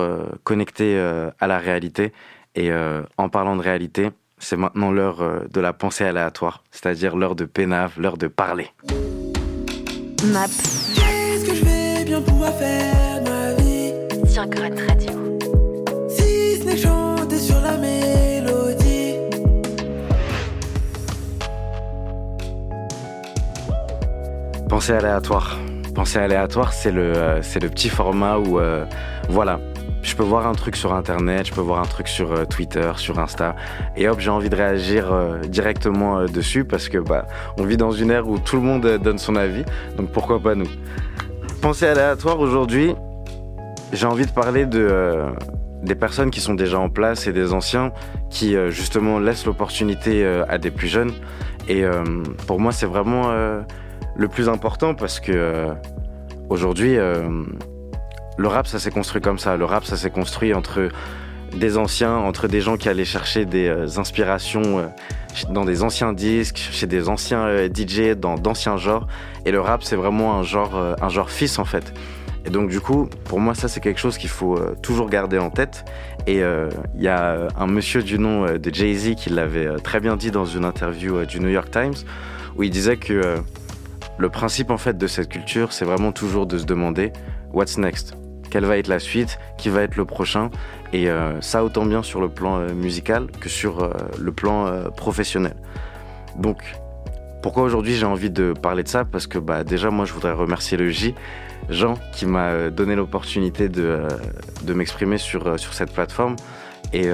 [0.43, 0.99] connecté
[1.39, 2.13] à la réalité.
[2.55, 2.71] Et
[3.17, 7.93] en parlant de réalité, c'est maintenant l'heure de la pensée aléatoire, c'est-à-dire l'heure de pénave,
[7.97, 8.67] l'heure de parler.
[10.25, 10.47] Map.
[10.95, 13.93] Qu'est-ce que je vais bien pouvoir faire ma vie?
[14.29, 15.39] Sur Grunt Radio.
[16.09, 19.15] Si ce n'est chanter sur la mélodie.
[24.69, 25.57] Pensée aléatoire.
[25.93, 28.83] Pensée aléatoire, c'est le, euh, le petit format où, euh,
[29.29, 29.59] voilà,
[30.01, 32.91] je peux voir un truc sur Internet, je peux voir un truc sur euh, Twitter,
[32.95, 33.55] sur Insta,
[33.95, 35.13] et hop, j'ai envie de réagir
[35.47, 37.27] directement dessus parce que bah,
[37.59, 39.63] on vit dans une ère où tout le monde donne son avis,
[39.95, 40.67] donc pourquoi pas nous?
[41.61, 42.95] Pensée aléatoire aujourd'hui,
[43.91, 45.21] j'ai envie de parler de
[45.83, 47.91] des personnes qui sont déjà en place et des anciens
[48.29, 51.11] qui justement laissent l'opportunité à des plus jeunes.
[51.67, 51.83] Et
[52.47, 53.31] pour moi, c'est vraiment
[54.15, 55.73] le plus important parce que euh,
[56.49, 57.43] aujourd'hui, euh,
[58.37, 59.57] le rap, ça s'est construit comme ça.
[59.57, 60.89] Le rap, ça s'est construit entre
[61.55, 64.89] des anciens, entre des gens qui allaient chercher des euh, inspirations
[65.49, 69.07] dans des anciens disques, chez des anciens DJ, dans d'anciens genres.
[69.45, 71.93] Et le rap, c'est vraiment un genre, un genre fils en fait.
[72.45, 75.49] Et donc du coup, pour moi, ça c'est quelque chose qu'il faut toujours garder en
[75.49, 75.85] tête.
[76.27, 80.29] Et il y a un monsieur du nom de Jay-Z qui l'avait très bien dit
[80.29, 81.95] dans une interview du New York Times,
[82.55, 83.41] où il disait que
[84.17, 87.11] le principe en fait de cette culture, c'est vraiment toujours de se demander
[87.51, 88.15] what's next,
[88.49, 90.51] quelle va être la suite, qui va être le prochain?
[90.91, 94.91] Et euh, ça autant bien sur le plan euh, musical que sur euh, le plan
[94.95, 95.55] professionnel.
[96.37, 96.61] Donc
[97.41, 99.05] pourquoi aujourd'hui j'ai envie de parler de ça?
[99.05, 101.15] Parce que bah, déjà moi je voudrais remercier le J,
[101.69, 104.03] Jean, qui m'a donné l'opportunité de,
[104.63, 106.35] de m'exprimer sur, sur cette plateforme.
[106.91, 107.07] Et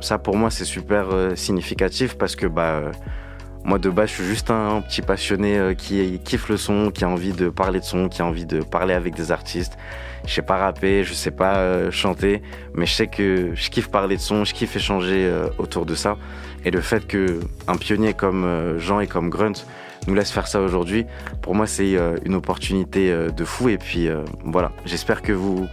[0.00, 2.92] ça pour moi c'est super significatif parce que bah,
[3.64, 7.04] moi de base je suis juste un, petit passionné euh, qui kiffe le son, qui
[7.04, 9.76] a envie de parler de son, qui a envie de parler avec des artistes.
[10.26, 12.42] Je sais pas rapper, je sais pas euh, chanter,
[12.74, 15.94] mais je sais que je kiffe parler de son, je kiffe échanger euh, autour de
[15.94, 16.16] ça.
[16.64, 19.52] Et le fait que un pionnier comme Jean et comme Grunt
[20.06, 21.04] nous laisse faire ça aujourd'hui,
[21.42, 23.68] pour moi c'est une opportunité de fou.
[23.68, 24.08] Et puis
[24.46, 25.66] voilà, j'espère que vous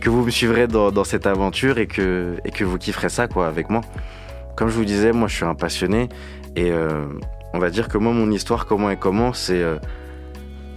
[0.00, 3.26] que vous me suivrez dans, dans cette aventure et que et que vous kifferez ça
[3.26, 3.80] quoi avec moi.
[4.54, 6.08] Comme je vous disais, moi je suis un passionné
[6.56, 7.06] et euh,
[7.52, 9.76] on va dire que moi mon histoire comment elle commence c'est euh,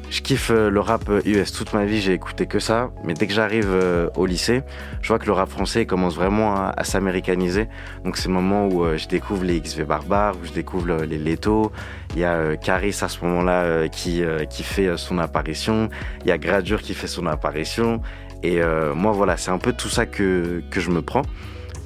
[0.09, 2.91] je kiffe euh, le rap US toute ma vie, j'ai écouté que ça.
[3.03, 3.77] Mais dès que j'arrive
[4.15, 4.63] au lycée,
[5.01, 7.67] je vois que le rap français commence vraiment à, s'américaniser.
[8.05, 11.73] Donc c'est le moment où je découvre les XV Barbares, où je découvre les Leto.
[12.13, 15.89] Il y a Caris à ce moment-là qui, qui fait son apparition.
[16.21, 18.01] Il y a Gradure qui fait son apparition.
[18.43, 21.23] Et euh, moi voilà, c'est un peu tout ça que, que je me prends.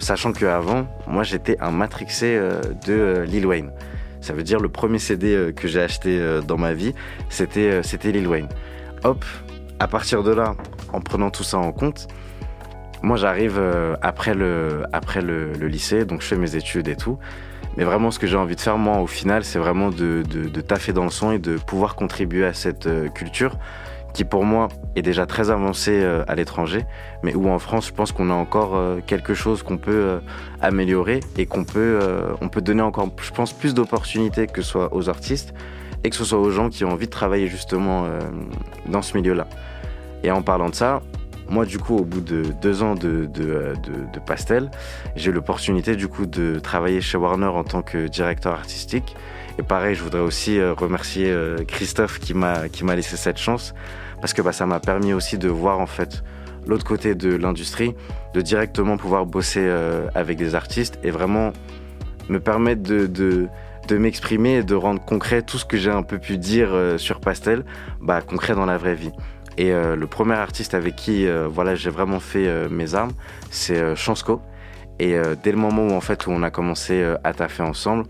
[0.01, 3.71] Sachant qu'avant, moi j'étais un matrixé euh, de euh, Lil Wayne.
[4.19, 6.95] Ça veut dire le premier CD euh, que j'ai acheté dans ma vie,
[7.29, 8.49] c'était Lil Wayne.
[9.03, 9.23] Hop,
[9.77, 10.55] à partir de là,
[10.91, 12.07] en prenant tout ça en compte,
[13.03, 13.61] moi j'arrive
[14.01, 17.19] après le après le, lycée, donc je fais mes études et tout,
[17.77, 20.61] Mais vraiment, ce que j'ai envie de faire, moi, au final, c'est vraiment de, de,
[20.61, 23.55] taffer dans le son et de pouvoir contribuer à cette culture
[24.13, 26.85] qui, pour moi, est déjà très avancée euh, à l'étranger,
[27.23, 30.19] mais où en France, je pense qu'on a encore euh, quelque chose qu'on peut
[30.61, 31.99] améliorer et qu'on peut,
[32.41, 35.53] on peut donner encore, je pense, plus d'opportunités que ce soit aux artistes
[36.03, 38.07] et que ce soit aux gens qui ont envie de travailler justement
[38.87, 39.47] dans ce milieu-là.
[40.23, 41.01] Et en parlant de ça,
[41.51, 44.71] moi, du coup, au bout de deux ans de, de, de, Pastel,
[45.17, 49.17] j'ai l'opportunité, du coup, de travailler chez Warner en tant que directeur artistique.
[49.59, 53.73] Et pareil, je voudrais aussi euh, remercier euh, Christophe qui m'a laissé cette chance
[54.21, 56.23] parce que bah, ça m'a permis aussi de voir en fait
[56.65, 57.95] l'autre côté de l'industrie,
[58.33, 61.51] de directement pouvoir bosser euh, avec des artistes et vraiment
[62.29, 63.49] me permettre de, de,
[63.97, 67.65] m'exprimer et de rendre concret tout ce que j'ai un peu pu dire sur Pastel,
[67.99, 69.11] bah, concret dans la vraie vie.
[69.57, 73.11] Et euh, le premier artiste avec qui euh, voilà, j'ai vraiment fait euh, mes armes,
[73.49, 74.41] c'est Chansco.
[74.99, 78.03] Et dès le moment où, en fait, où on a commencé à taffer ensemble,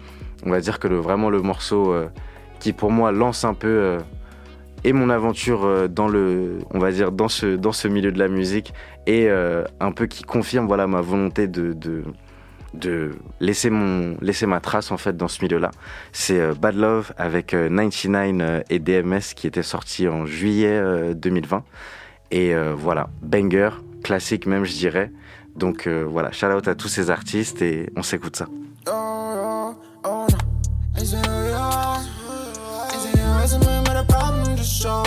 [0.45, 1.95] on va dire que vraiment le morceau
[2.59, 3.97] qui pour moi lance un peu
[4.83, 8.27] et mon aventure dans le on va dire dans ce dans ce milieu de la
[8.27, 8.73] musique
[9.07, 11.73] et un peu qui confirme voilà ma volonté de,
[12.73, 15.71] de laisser mon laisser ma trace en fait dans ce milieu-là.
[16.11, 20.81] C'est euh, Bad Love avec 99 euh, euh, et DMS qui était sorti en juillet
[21.15, 21.63] 2020
[22.31, 23.71] et voilà, banger,
[24.03, 25.11] classique même je dirais.
[25.55, 28.47] Donc voilà, shout out à tous ces artistes et on s'écoute ça.
[34.61, 35.03] Just show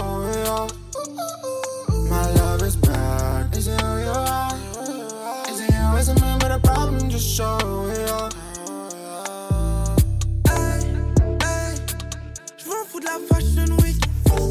[12.91, 13.97] fous de la fashion week.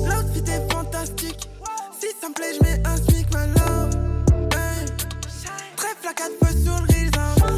[0.05, 1.49] L'outfit est fantastique.
[1.99, 3.95] Si ça me plaît, je mets un smic, my love.
[4.53, 4.85] Hey.
[5.75, 6.93] Trèfle la 4 feux sur le.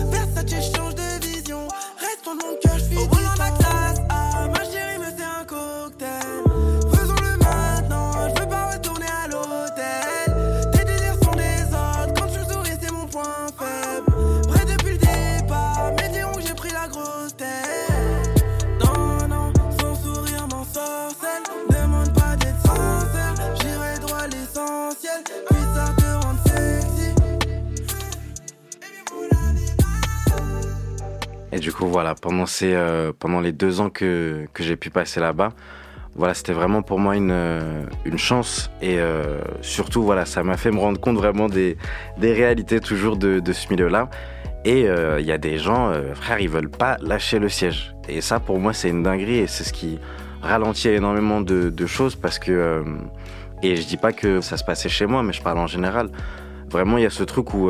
[0.09, 1.67] Versace de vision.
[1.99, 2.64] Reste en mon
[31.55, 34.89] Et du coup, voilà, pendant, ces, euh, pendant les deux ans que, que j'ai pu
[34.89, 35.53] passer là-bas,
[36.13, 38.69] voilà, c'était vraiment pour moi une, euh, une chance.
[38.81, 41.77] Et euh, surtout, voilà, ça m'a fait me rendre compte vraiment des,
[42.17, 44.09] des réalités toujours de, de ce milieu-là.
[44.65, 47.93] Et il y a des gens, frère, ils veulent pas lâcher le siège.
[48.09, 49.99] Et ça, pour moi, c'est une dinguerie et c'est ce qui
[50.41, 52.83] ralentit énormément de, de choses parce que.
[53.61, 56.09] et je dis pas que ça se passait chez moi, mais je parle en général.
[56.71, 57.69] Vraiment, il y a ce truc où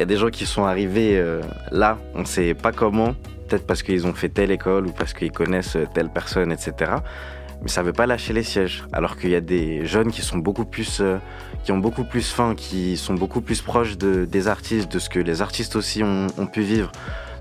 [0.00, 3.14] y a des gens qui sont arrivés euh, là, on ne sait pas comment,
[3.46, 6.92] peut-être parce qu'ils ont fait telle école ou parce qu'ils connaissent telle personne, etc.
[7.60, 8.84] Mais ça ne veut pas lâcher les sièges.
[8.94, 11.18] Alors qu'il y a des jeunes qui sont beaucoup plus, euh,
[11.64, 15.10] qui ont beaucoup plus faim, qui sont beaucoup plus proches de, des artistes, de ce
[15.10, 16.90] que les artistes aussi ont, pu vivre.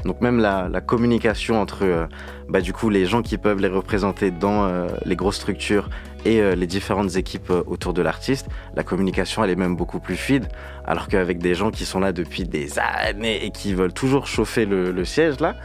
[0.04, 2.08] Donc même la, la communication entre euh,
[2.50, 5.90] bah, du coup les gens qui peuvent les représenter dans les grosses structures
[6.26, 10.00] et euh, les différentes équipes euh, autour de l'artiste, la communication elle est même beaucoup
[10.00, 10.48] plus fluide,
[10.86, 14.66] alors qu'avec des gens qui sont là depuis des années et qui veulent toujours chauffer
[14.66, 15.56] le, siège là,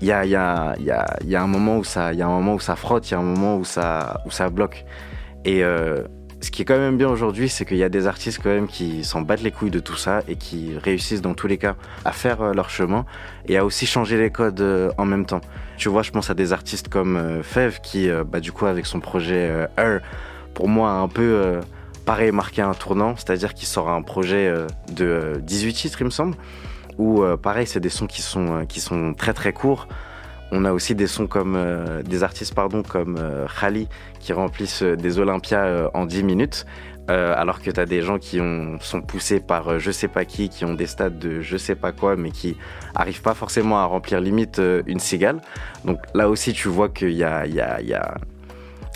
[0.00, 0.74] il y a,
[1.42, 3.22] un moment où ça, y a un moment où ça frotte, il y a un
[3.22, 4.84] moment où ça, où ça bloque.
[5.44, 6.04] Et euh,
[6.40, 8.66] ce qui est quand même bien aujourd'hui, c'est qu'il y a des artistes quand même
[8.66, 11.76] qui s'en battent les couilles de tout ça et qui réussissent dans tous les cas
[12.04, 13.04] à faire euh, leur chemin
[13.46, 15.42] et à aussi changer les codes euh, en même temps.
[15.76, 18.86] Tu vois, je pense à des artistes comme euh, Fev qui, bah, du coup, avec
[18.86, 20.00] son projet Her,
[20.54, 21.60] pour moi, a un peu
[22.04, 24.52] pareil marqué un tournant, c'est-à-dire qu'il sort un projet
[24.92, 26.36] de 18 titres, il me semble,
[26.98, 29.86] où pareil, c'est des sons qui sont, qui sont très très courts
[30.52, 31.58] on a aussi des sons comme
[32.04, 33.88] des artistes pardon comme euh, Khali
[34.20, 36.66] qui remplissent euh, des Olympias en 10 minutes.
[37.08, 40.48] alors que tu as des gens qui ont, sont poussés par je sais pas qui,
[40.48, 42.56] qui ont des stades de je sais pas quoi, mais qui
[42.94, 45.40] arrivent pas forcément à remplir limite une cigale.
[45.84, 47.46] Donc là aussi, tu vois qu'il y a,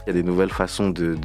[0.07, 1.17] des nouvelles façons de,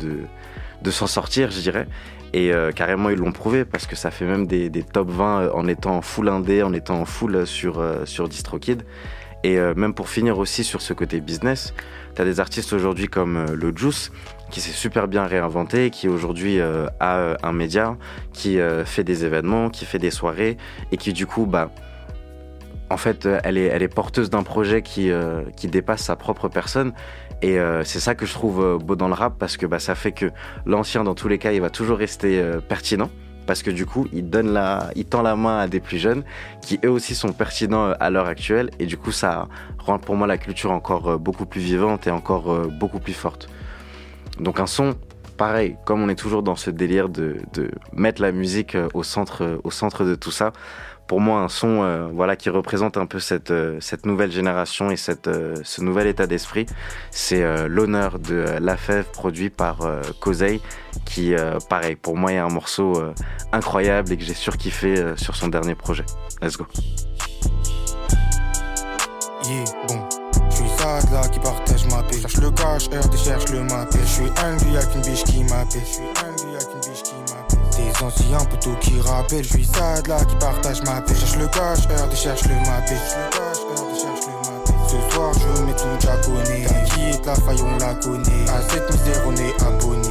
[0.89, 1.87] s'en sortir, je dirais.
[2.33, 5.67] Et carrément, ils l'ont prouvé parce que ça fait même des, des top 20 en
[5.67, 8.81] étant full indé, en étant full sur, sur DistroKid.
[9.43, 11.73] Et euh, même pour finir aussi sur ce côté business,
[12.19, 14.11] tu as des artistes aujourd'hui comme euh, le Juice
[14.51, 17.95] qui s'est super bien réinventé, qui aujourd'hui euh, a un média,
[18.33, 20.57] qui fait des événements, qui fait des soirées
[20.91, 21.69] et qui du coup, bah,
[22.89, 25.11] en fait, elle est, elle est porteuse d'un projet qui,
[25.55, 26.93] qui dépasse sa propre personne.
[27.43, 30.13] Et c'est ça que je trouve beau dans le rap parce que bah, ça fait
[30.13, 30.31] que
[30.65, 33.11] l'ancien, dans tous les cas, il va toujours rester pertinent
[33.49, 36.23] parce que du coup, il donne la, tend la main à des plus jeunes
[36.61, 39.47] qui eux aussi sont pertinents à l'heure actuelle et du coup, ça
[39.79, 43.49] rend pour moi la culture encore beaucoup plus vivante et encore beaucoup plus forte.
[44.39, 44.93] Donc un son
[45.39, 47.37] pareil, comme on est toujours dans ce délire de,
[47.93, 50.51] mettre la musique euh, au centre, euh, au centre de tout ça,
[51.09, 53.51] pour moi, un son euh, voilà, qui représente un peu cette,
[53.81, 55.27] cette nouvelle génération et cette,
[55.63, 56.67] ce nouvel état d'esprit,
[57.09, 59.79] c'est l'honneur de La Fève produit par
[60.19, 60.61] Kosei,
[61.05, 61.33] qui,
[61.67, 63.01] pareil, pour moi, est un morceau
[63.51, 66.05] incroyable et que j'ai surkiffé sur son dernier projet.
[66.43, 66.67] Let's go.
[77.79, 79.43] Des anciens poteaux qui rappellent.
[79.43, 81.15] Je suis sad là qui partage ma paix.
[81.15, 82.95] Cherche le cash, RD cherche le mappé.
[84.87, 86.65] Ce soir je mets tout japonais.
[86.67, 88.49] T'inquiète, la faille on la connaît.
[88.49, 90.09] À cette misère on est abonné.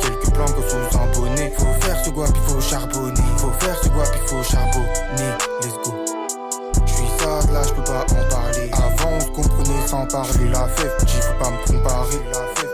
[0.00, 1.52] Quelques plans que sous abonnés.
[1.56, 3.22] Faut faire ce guap, il faut charbonner.
[3.36, 5.32] Faut faire ce guap, il faut charbonner.
[5.62, 6.04] Let's go
[7.52, 8.70] là je peux pas en parler.
[8.72, 10.48] Avant on comprenait sans parler.
[10.50, 12.20] La fève, petit faut pas me comparer.
[12.32, 12.70] La fève,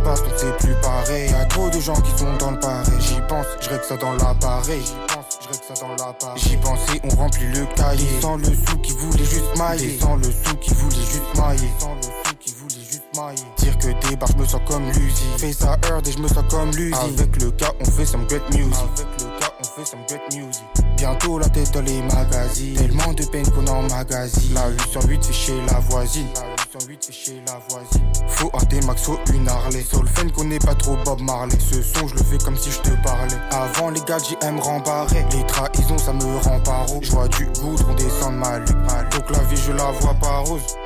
[0.00, 1.30] passe, donc c'est plus pareil.
[1.30, 3.00] Y'a trop de gens qui sont dans le pareil.
[3.00, 4.82] J'y pense, je règle ça dans l'appareil.
[4.84, 6.42] J'y pense, je règle ça dans l'appareil.
[6.42, 8.20] J'y pensais, on remplit le cahier.
[8.20, 9.98] Sans le sou qui voulait juste mailler.
[9.98, 11.70] Sans le sou qui voulait juste mailler.
[11.78, 13.42] Sans le sou qui voulait juste mailler.
[13.58, 15.38] Dire que barres, je me sens comme l'usine.
[15.38, 16.94] Fais ça heard et je me sens comme l'usine.
[16.94, 18.74] Avec le gars, on fait some great music.
[18.74, 20.64] Avec le gars, on fait some great music.
[20.96, 22.76] Bientôt la tête dans les magazines.
[22.76, 24.54] Tellement de peine qu'on en magazine.
[24.54, 26.26] La 808 fait chez la voisine.
[26.34, 28.12] La 808 fait chez la voisine.
[28.28, 29.84] Faut un D-Max, faut une Harley.
[29.90, 31.58] Qu'on connaît pas trop Bob Marley.
[31.58, 33.38] Ce son, je le fais comme si je te parlais.
[33.50, 35.26] Avant les gars, j'aime rembarrer.
[35.32, 37.00] Les trahisons, ça me rend paro.
[37.02, 38.76] Je vois du goudron descendre ma lutte.
[39.10, 40.76] Donc la vie, je la vois pas rose.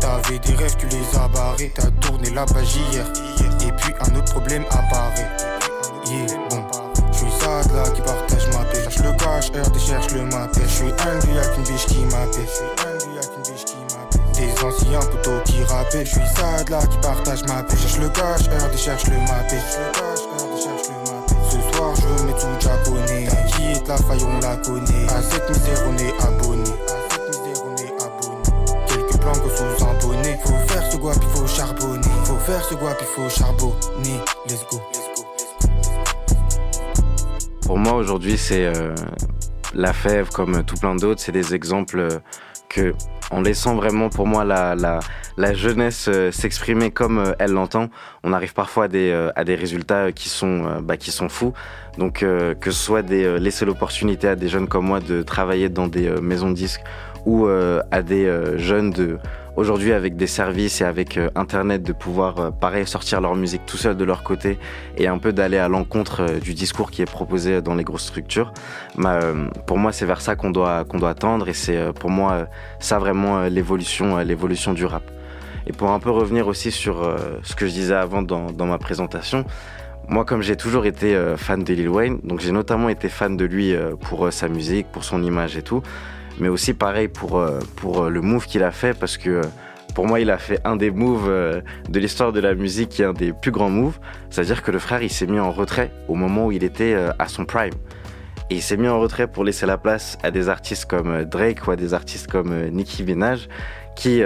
[0.00, 1.72] T'avais des rêves, tu les as barrés.
[1.74, 3.04] T'as tourné la page hier.
[3.60, 5.30] Et puis un autre problème apparaît.
[6.06, 6.64] Yeah, bon.
[7.12, 8.82] J'suis sad là qui partage ma paix.
[8.84, 10.60] Cherche le cash, RD cherche le mappé.
[10.66, 13.33] J'suis angry avec une biche qui m'appelle.
[14.36, 16.06] Des anciens poteaux qui rappellent.
[16.06, 17.76] J'suis sad là qui partage ma paix.
[17.76, 19.56] Cherche le cash, RD cherche le mappé.
[21.50, 23.26] Ce soir je mets tout japonais.
[23.26, 25.06] T'inquiète, la faille on la connaît.
[25.08, 26.70] À cette misère on est abonné.
[28.88, 30.38] Quelques plans que sous abonnés.
[30.44, 32.08] Faut faire ce guap, il faut charbonner.
[32.24, 34.20] Faut faire ce guap, il faut charbonner.
[34.48, 34.80] Let's go.
[37.66, 38.94] Pour moi, aujourd'hui, c'est euh,
[39.72, 41.22] la fève comme tout plein d'autres.
[41.22, 42.18] C'est des exemples euh,
[42.68, 42.94] que,
[43.30, 45.00] en laissant vraiment pour moi la, la,
[45.36, 47.88] la jeunesse euh, s'exprimer comme elle l'entend,
[48.22, 51.52] on arrive parfois à des, à des résultats qui sont, bah, qui sont fous.
[51.98, 55.86] Donc, que ce soit des, laisser l'opportunité à des jeunes comme moi de travailler dans
[55.86, 56.82] des maisons de disques
[57.24, 59.18] ou à des jeunes de
[59.56, 63.64] aujourd'hui avec des services et avec euh, Internet de pouvoir, euh, pareil, sortir leur musique
[63.66, 64.58] tout seul de leur côté
[64.96, 68.06] et un peu d'aller à l'encontre euh, du discours qui est proposé dans les grosses
[68.06, 68.52] structures.
[69.66, 72.46] Pour moi, c'est vers ça qu'on doit, qu'on doit tendre et c'est pour moi
[72.78, 75.02] ça vraiment l'évolution, l'évolution du rap.
[75.66, 78.78] Et pour un peu revenir aussi sur ce que je disais avant dans, dans ma
[78.78, 79.44] présentation,
[80.08, 83.44] moi, comme j'ai toujours été fan de Lil Wayne, donc j'ai notamment été fan de
[83.44, 85.82] lui pour sa musique, pour son image et tout
[86.38, 89.42] mais aussi pareil pour, euh, pour euh, le move qu'il a fait parce que
[89.94, 93.04] pour moi, il a fait un des moves euh, de l'histoire de la musique est
[93.04, 94.00] un des plus grands moves.
[94.28, 97.28] C'est-à-dire que le frère, il s'est mis en retrait au moment où il était à
[97.28, 97.74] son prime.
[98.50, 101.68] Et il s'est mis en retrait pour laisser la place à des artistes comme Drake
[101.68, 103.48] ou à des artistes comme Nicki Minaj
[103.94, 104.22] qui,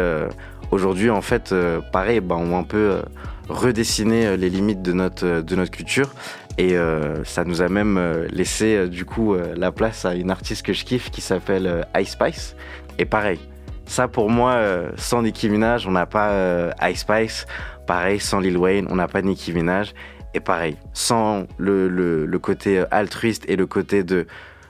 [0.71, 1.55] aujourd'hui, en fait,
[1.93, 3.03] pareil, ben, ont un peu
[3.51, 6.15] redessiné les limites de notre, de notre culture
[6.59, 10.31] et euh, ça nous a même euh, laissé euh, du coup la place à une
[10.31, 12.57] artiste que je kiffe qui s'appelle Ice Spice.
[12.99, 13.39] Et pareil,
[13.87, 14.61] ça pour moi,
[14.97, 17.47] sans Nicki Minaj, on n'a pas Ice Spice.
[17.87, 19.95] Pareil, sans Lil Wayne, on n'a pas Nicki Minaj.
[20.35, 24.27] Et pareil, sans le, le, côté altruiste et le côté de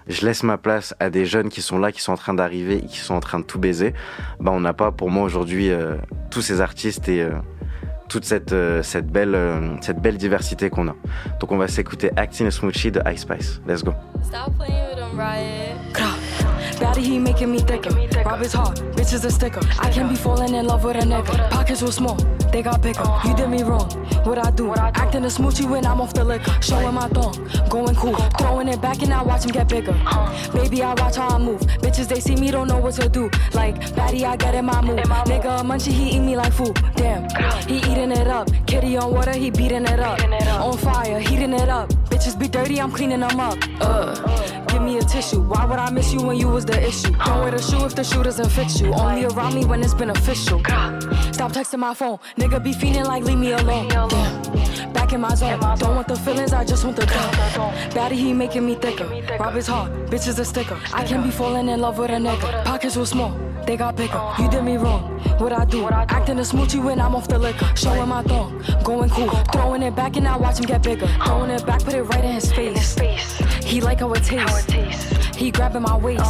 [0.06, 2.80] je laisse ma place à des jeunes qui sont là, qui sont en train d'arriver,
[2.82, 3.92] qui sont en train de tout baiser,
[4.40, 5.70] bah on n'a pas pour moi aujourd'hui
[6.30, 7.26] tous ces artistes et
[8.08, 10.96] toute cette, euh, cette, belle, euh, cette belle diversité qu'on a.
[11.40, 13.60] Donc on va s'écouter Acting a Smoochie de Ice Spice.
[13.66, 13.94] Let's go.
[14.22, 16.27] Stop playing with them,
[16.80, 17.90] Body he making me thicker.
[18.24, 19.60] Rob is hard, bitches a sticker.
[19.78, 21.50] I can't be falling in love with a nigga.
[21.50, 22.16] Pockets were small,
[22.52, 23.04] they got bigger.
[23.24, 23.90] You did me wrong.
[24.24, 24.72] What I do?
[24.74, 26.56] Acting a smoochie when I'm off the liquor.
[26.62, 27.34] Showing my thong,
[27.68, 28.14] going cool.
[28.38, 29.92] Throwing it back and I watch him get bigger.
[30.52, 31.60] Baby, I watch how I move.
[31.82, 33.30] Bitches, they see me, don't know what to do.
[33.54, 35.00] Like, baddie, I get in my mood.
[35.00, 36.78] Nigga, munchie, he eat me like food.
[36.94, 37.28] Damn,
[37.66, 38.48] he eating it up.
[38.66, 40.20] Kitty on water, he beating it up.
[40.60, 41.92] On fire, heating it up.
[42.18, 43.58] Bitches be dirty, I'm cleaning them up.
[43.80, 45.40] Uh give me a tissue.
[45.40, 47.12] Why would I miss you when you was the issue?
[47.12, 48.92] Don't wear the shoe if the shoe doesn't fit you.
[48.92, 50.58] Only around me when it's been official.
[50.58, 52.18] Stop texting my phone.
[52.36, 53.88] Nigga be feeling like leave me alone.
[53.88, 54.87] Damn.
[55.08, 55.58] Back in my zone.
[55.78, 57.72] Don't want the feelings, I just want the dough.
[57.94, 59.08] Daddy, he making me thicker.
[59.40, 60.78] Rob is hard, bitch is a sticker.
[60.92, 62.62] I can't be falling in love with a nigga.
[62.66, 63.34] Pockets were small,
[63.64, 64.20] they got bigger.
[64.38, 65.88] You did me wrong, what I do?
[65.88, 67.74] Acting a smoochie when I'm off the liquor.
[67.74, 69.30] Showing my thong, going cool.
[69.50, 71.08] Throwing it back and I watch him get bigger.
[71.24, 72.98] Throwing it back, put it right in his face.
[73.64, 75.34] He like how it tastes.
[75.34, 76.22] He grabbing my waist.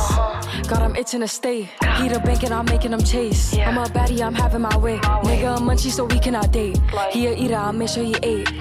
[0.69, 1.63] Got him itching to stay.
[1.97, 3.57] He the bank and I'm making him chase.
[3.57, 4.99] I'm a baddie, I'm having my way.
[4.99, 6.79] Nigga a munchie, so we cannot date.
[7.11, 8.53] He a eater, I'll make sure he ate.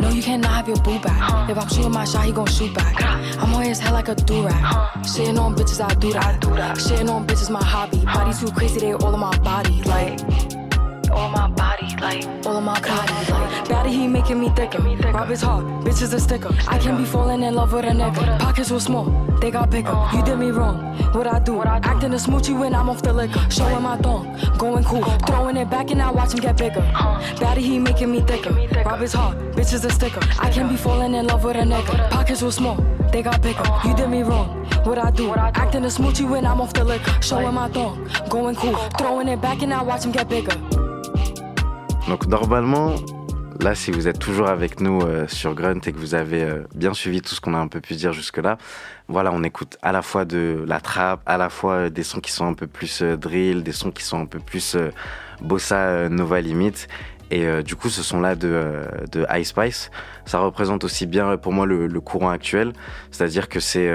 [0.00, 1.50] No, you cannot have your boo back.
[1.50, 2.94] If I'm shooting my shot, he gon' shoot back.
[3.38, 4.54] I'm always hell like a durag.
[5.02, 6.40] Shitting on bitches, I do that.
[6.76, 8.04] Shitting on bitches, my hobby.
[8.04, 9.82] Body too crazy, they all in my body.
[9.82, 10.20] Like,
[11.10, 14.80] all my body, like all of my body, like Daddy, he making me thicker.
[15.12, 16.54] Rob is hard, bitch is a sticker.
[16.66, 18.38] I can't be falling in love with a nigga.
[18.38, 19.96] Pockets were small, they got bigger.
[20.14, 21.62] You did me wrong, what I do?
[21.62, 23.44] Acting a smoochie when I'm off the liquor.
[23.50, 26.80] Showing my thong, going cool, throwing it back and I watch him get bigger.
[27.38, 28.52] Daddy, he making me thicker.
[28.84, 30.20] Rob is hard, bitch is a sticker.
[30.38, 32.10] I can't be falling in love with a nigga.
[32.10, 32.76] Pockets were small,
[33.12, 33.64] they got bigger.
[33.84, 35.32] You did me wrong, what I do?
[35.34, 37.20] Acting a smoochie when I'm off the liquor.
[37.22, 40.56] Showing my thong, going cool, throwing it back and I watch him get bigger.
[42.08, 42.94] Donc normalement,
[43.60, 46.62] là, si vous êtes toujours avec nous euh, sur Grunt et que vous avez euh,
[46.74, 48.56] bien suivi tout ce qu'on a un peu pu dire jusque-là,
[49.08, 52.20] voilà, on écoute à la fois de la trap, à la fois euh, des sons
[52.20, 54.74] qui sont un peu plus drill, des sons qui sont un peu plus
[55.42, 56.88] bossa nova limite.
[57.30, 58.86] Et du coup, ce son-là de,
[59.36, 59.90] Ice Spice,
[60.24, 62.72] ça représente aussi bien pour moi le, le courant actuel.
[63.10, 63.86] C'est-à-dire que c'est,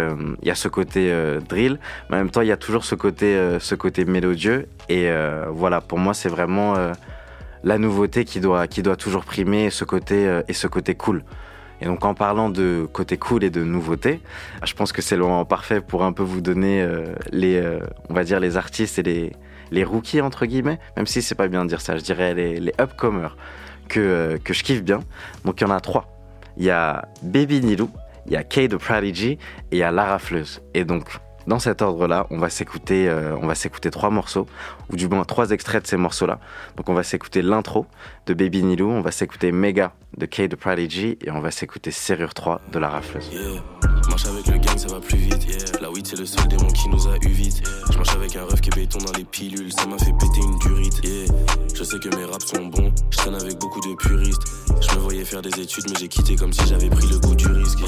[0.43, 1.11] il y a ce côté
[1.49, 4.67] drill, mais en même temps, il y a toujours ce côté, ce côté mélodieux.
[4.87, 5.09] Et
[5.49, 6.75] voilà, pour moi, c'est vraiment
[7.63, 11.23] la nouveauté qui doit, toujours primer ce côté, euh, et ce côté cool.
[11.81, 14.21] Et donc en parlant de côté cool et de nouveauté,
[14.63, 17.79] je pense que c'est le moment parfait pour un peu vous donner euh, les, euh,
[18.09, 19.31] on va dire les artistes et les,
[19.71, 22.59] les rookies entre guillemets, même si c'est pas bien de dire ça, je dirais les,
[22.59, 23.35] les upcomers
[23.89, 25.01] que, je kiffe bien.
[25.45, 26.07] Donc il y en a trois.
[26.57, 27.89] Il y a Baby Nilou,
[28.27, 29.39] il y a Kay de Prodigy et
[29.73, 30.61] il y a Lara Fleuse.
[30.73, 31.05] Et donc
[31.47, 34.47] dans cet ordre-là, on va s'écouter, euh, on va s'écouter trois morceaux,
[34.91, 36.39] ou du moins trois extraits de ces morceaux-là.
[36.77, 37.85] Donc on va s'écouter l'intro
[38.25, 41.91] de Baby Nilou, on va s'écouter Mega de K de Prodigy et on va s'écouter
[41.91, 43.31] Serrure 3 de la rafleuse.
[46.03, 47.61] C'est le seul démon qui nous a eu vite.
[47.91, 50.41] Je marche avec un rêve qui est béton dans les pilules, ça m'a fait péter
[50.41, 51.01] une durite.
[51.73, 54.41] Je sais que mes raps sont bons, je traîne avec beaucoup de puristes.
[54.81, 57.35] Je me voyais faire des études, mais j'ai quitté comme si j'avais pris le goût
[57.35, 57.79] du risque.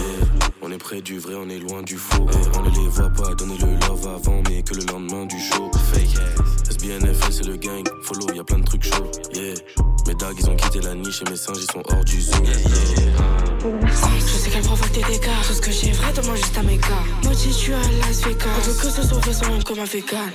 [0.62, 2.26] On est près du vrai, on est loin du faux.
[2.58, 5.70] On ne les voit pas donner le love avant, mais que le lendemain du show.
[5.94, 6.18] Fake
[6.70, 7.84] SBNFL, c'est le gang.
[8.04, 9.12] Follow, y a plein de trucs chauds.
[9.34, 9.56] Yeah.
[10.08, 12.44] Mes dagues, ils ont quitté la niche et mes singes, ils sont hors du zoo.
[13.64, 15.30] Je sais qu'elle provoque des dégâts.
[15.48, 17.04] Tout ce que j'ai vrai juste à mes gars.
[17.24, 18.46] Moitié tu à Las Vegas.
[18.58, 20.32] On veut que ce soit son comme un vegan.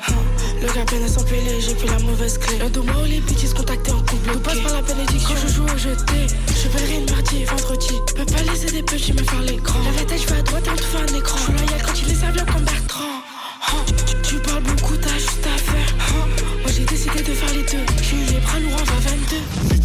[0.60, 2.58] Le gars plein à s'empiler, j'ai pris la mauvaise clé.
[2.60, 4.32] Un de moi les bitches contactés en couple.
[4.32, 5.28] Tout passe par la bénédiction.
[5.28, 7.94] Quand je joue au jeté, je pèlerai mardi, vendredi.
[8.16, 9.78] Peux pas laisser des petits me faire l'écran.
[9.96, 11.38] La tête, je vais à droite, un tout un écran.
[11.38, 13.20] Je suis loyal quand il est servi comme Bertrand.
[14.22, 15.94] Tu parles beaucoup, t'as juste à faire.
[16.62, 17.84] Moi j'ai décidé de faire les deux.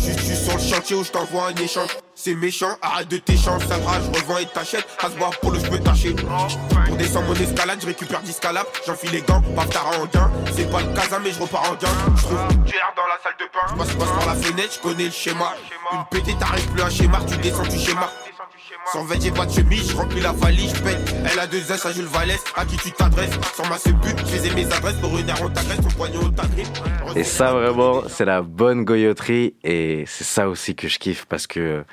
[0.06, 1.90] Je suis sur le chantier où je t'envoie un échange.
[2.14, 4.88] C'est méchant, arrête de t'échanger, ça bras, je revends et t'achète.
[5.00, 5.80] À se boire pour le je peux.
[5.80, 8.70] Pour descendre mon escalade, je récupère 10 calabres.
[8.86, 10.32] J'enfile les gants, bâtard en gain.
[10.56, 11.90] C'est pas le casa, mais je repars en gain.
[12.16, 13.66] Je trouve dans la salle de bain.
[13.70, 15.54] Je passe, passe par la fenêtre, je connais le schéma.
[15.92, 18.10] Une pétée, t'arrives plus un schéma, tu descends, tu schéma.
[18.94, 21.16] Sans vêt, j'ai pas de chemise, je remplis la valise, je pète.
[21.32, 23.32] Elle a deux S à Jules Vallès, à qui tu t'adresses.
[23.56, 26.68] Sans ma but, je faisais mes adresses pour une on t'agresse, ton poignet, on t'agrippe.
[27.16, 29.56] Et ça, vraiment, c'est la bonne goyoterie.
[29.64, 31.84] Et c'est ça aussi que je kiffe parce que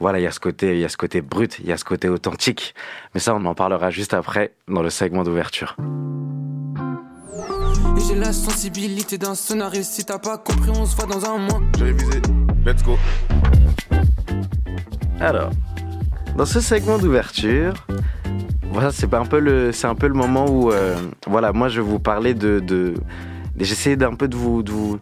[0.00, 1.76] voilà, il y a ce côté, il y a ce côt brut, il y a
[1.76, 2.74] ce côté authentique.
[3.14, 5.76] Mais ça, on en parlera juste après dans le segment d'ouverture.
[7.96, 9.92] Et j'ai la sensibilité d'un scénariste.
[9.92, 11.60] Si t'as pas compris, on se voit dans un mois.
[11.78, 12.22] J'ai visé.
[12.64, 12.96] Let's go.
[15.20, 15.50] Alors,
[16.38, 17.74] dans ce segment d'ouverture,
[18.70, 20.94] voilà, c'est un peu le, un peu le moment où, euh,
[21.26, 22.94] voilà, moi je vais vous parler de, de
[23.58, 25.00] j'essaie d'un peu de vous, de vous,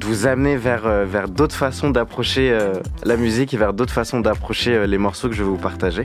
[0.00, 2.72] de vous amener vers, euh, vers d'autres façons d'approcher euh,
[3.04, 6.04] la musique et vers d'autres façons d'approcher les morceaux que je vais vous partager.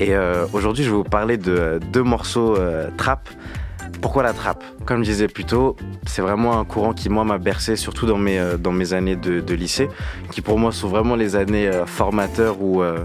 [0.00, 0.14] Et
[0.52, 2.56] aujourd'hui, je vais vous parler de deux morceaux
[2.96, 3.28] trap
[4.00, 5.76] pourquoi la trappe Comme je disais plus tôt,
[6.06, 9.16] c'est vraiment un courant qui, moi, m'a bercé, surtout dans mes, euh, dans mes années
[9.16, 9.88] de, lycée,
[10.30, 13.04] qui pour moi sont vraiment les années euh, formateurs où, euh,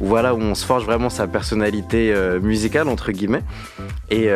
[0.00, 3.42] où, voilà, où on se forge vraiment sa personnalité musicale, entre guillemets.
[4.10, 4.28] Et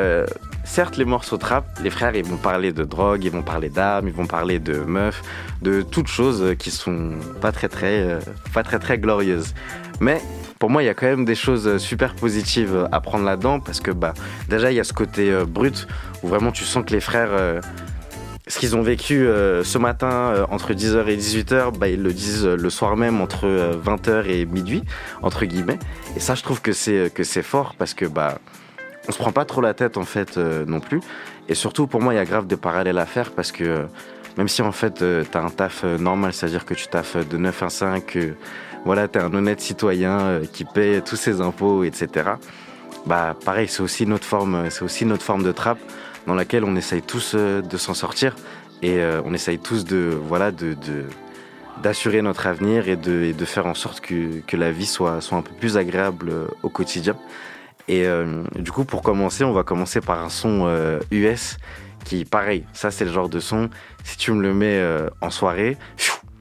[0.64, 4.08] certes, les morceaux trap, les frères, ils vont parler de drogue, ils vont parler d'armes,
[4.08, 5.22] ils vont parler de meufs,
[5.62, 8.18] de toutes choses qui sont pas très, très,
[8.54, 9.54] pas très, très glorieuses.
[10.00, 10.20] Mais
[10.58, 13.80] pour moi, il y a quand même des choses super positives à prendre là-dedans parce
[13.80, 14.14] que bah,
[14.48, 15.86] déjà, il y a ce côté euh, brut
[16.22, 17.60] où vraiment tu sens que les frères, euh,
[18.48, 22.12] ce qu'ils ont vécu euh, ce matin euh, entre 10h et 18h, bah, ils le
[22.12, 24.82] disent euh, le soir même entre 20h et minuit,
[25.22, 25.78] entre guillemets.
[26.16, 28.38] Et ça, je trouve que c'est que c'est fort parce que bah
[29.08, 31.00] on se prend pas trop la tête en fait non plus.
[31.48, 33.86] Et surtout pour moi, il y a grave de parallèles à faire parce que
[34.38, 37.62] même si en fait tu as un taf normal, c'est-à-dire que tu taffes de 9
[37.62, 38.34] à 5, que
[38.86, 42.30] voilà, tu un honnête citoyen qui paie tous ses impôts, etc.
[43.04, 45.78] Bah pareil, c'est aussi notre forme, c'est aussi notre forme de trappe
[46.28, 48.36] dans laquelle on essaye tous euh, de s'en sortir
[48.82, 50.76] et euh, on essaye tous de voilà de,
[51.82, 55.38] d'assurer notre avenir et de, de, faire en sorte que, que, la vie soit, soit
[55.38, 57.16] un peu plus agréable euh, au quotidien.
[57.90, 58.06] Et
[58.54, 60.68] du coup, pour commencer, on va commencer par un son
[61.10, 61.56] US
[62.08, 63.70] qui, pareil, ça c'est le genre de son,
[64.04, 64.82] si tu me le mets
[65.20, 65.76] en soirée,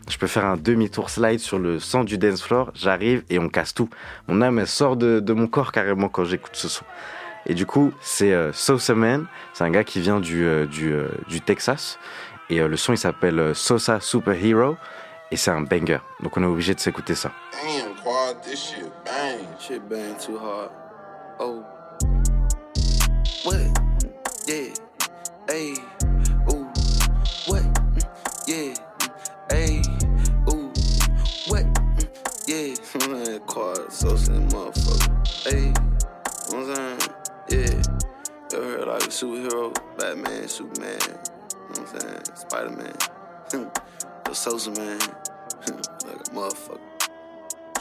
[0.10, 3.50] je peux faire un demi-tour slide sur le son du dance floor, j'arrive et on
[3.50, 3.90] casse tout.
[4.28, 6.86] Mon âme elle sort de, de mon corps carrément quand j'écoute ce son.
[7.50, 9.26] Et du coup, c'est euh, Sosa Man.
[9.54, 11.98] C'est un gars qui vient du, euh, du, euh, du Texas.
[12.50, 14.76] Et le son, il s'appelle Sosa Superhero.
[15.32, 16.00] Et c'est un banger.
[16.22, 17.32] Donc on est obligé de s'écouter ça.
[17.54, 19.46] Damn, quad, this shit bang.
[19.60, 20.72] Shit bang too hard.
[21.40, 21.64] Oh.
[23.46, 23.87] What?
[25.58, 25.74] Hey.
[26.52, 26.70] Ooh.
[27.48, 27.64] What?
[27.66, 28.06] Mm,
[28.46, 28.76] yeah.
[29.50, 29.82] Hey.
[30.54, 30.70] Ooh.
[31.48, 31.66] What?
[31.74, 32.06] Mm,
[32.46, 33.40] yeah.
[33.48, 35.50] quad, Sosa motherfucker.
[35.50, 35.74] Hey.
[36.52, 37.12] You know what I'm saying?
[37.50, 37.82] Yeah,
[38.54, 39.76] you heard like a superhero?
[39.98, 41.26] Batman, Superman, you know
[41.70, 42.24] what I'm saying?
[42.36, 42.94] Spider Man,
[44.26, 45.00] the Sosa Man,
[46.06, 46.80] like a motherfucker.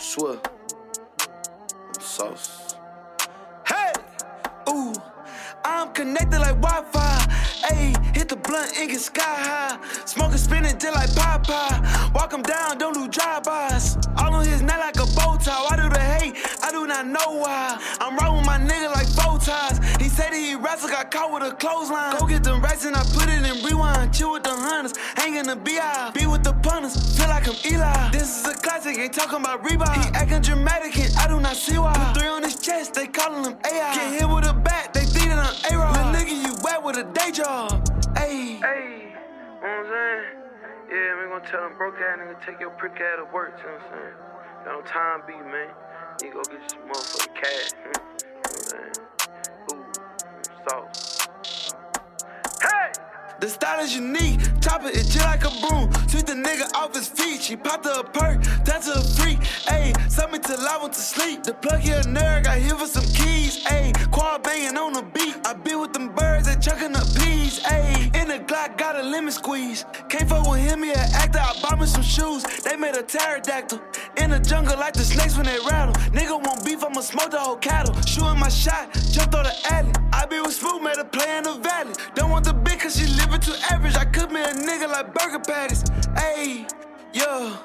[0.00, 0.38] Swear,
[1.94, 2.74] I'm sauce.
[3.68, 3.92] Hey,
[4.70, 4.94] ooh,
[5.66, 7.18] I'm connected like Wi Fi.
[7.70, 9.78] Ayy, hit the blunt and get sky high.
[10.04, 12.14] Smoking, spinning till like Popeye.
[12.14, 13.98] Walk him down, don't do drive-bys.
[14.18, 15.66] All on his neck like a bow tie.
[15.66, 16.36] Why do the hate?
[16.62, 17.78] I do not know why.
[18.00, 19.78] I'm rolling my nigga like bow ties.
[20.00, 22.18] He said he wrestle, got caught with a clothesline.
[22.18, 24.14] Go get them racks and I put it in rewind.
[24.14, 26.12] Chill with the hunters, hang in the BI.
[26.14, 28.10] Be with the punters, feel like I'm Eli.
[28.10, 29.92] This is a classic, ain't talking about Reebok.
[29.94, 31.92] He acting dramatic and I do not see why.
[31.92, 33.94] Put three on his chest, they calling him AI.
[33.94, 35.05] Get hit with a bat, they
[35.36, 35.96] think that A-Rod.
[35.96, 37.70] Little nigga, you wet with a day job.
[38.14, 38.60] Ayy.
[38.60, 40.24] Hey, you know what I'm saying?
[40.90, 43.64] Yeah, we gonna tell him broke ass nigga take your prick out of work, you
[43.66, 44.14] know what I'm saying?
[44.64, 45.68] Got no time be, man.
[46.22, 47.72] You go get your motherfucking cash.
[47.72, 47.86] Hmm?
[47.86, 49.06] you know what I'm saying?
[49.72, 51.15] Ooh, sauce.
[53.38, 55.92] The style is unique, top it, it's just like a broom.
[56.08, 59.38] Sweep the nigga off his feet, she popped her a perk, that's a freak.
[59.68, 61.42] Ayy, suck me till I went to sleep.
[61.42, 63.62] The plug here nerd, got here for some keys.
[63.64, 65.36] Ayy, quad banging on the beat.
[65.44, 67.60] I be with them birds, they chucking up peas.
[67.64, 69.84] Ayy, in the Glock, got a lemon squeeze.
[70.08, 71.38] Can't fuck with him, he an actor.
[71.38, 73.80] I bought me some shoes, they made a pterodactyl.
[74.16, 75.94] In the jungle, like the snakes when they rattle.
[76.10, 77.94] Nigga want beef, I'ma smoke the whole cattle.
[78.06, 79.92] Shooting my shot, jumped on the alley.
[80.12, 81.92] I be with Smooth, made a play in the valley.
[82.14, 83.96] Don't want the bitch, cause she living too average.
[83.96, 85.82] I could be a nigga like burger patties.
[86.14, 86.70] Ayy,
[87.12, 87.56] yeah.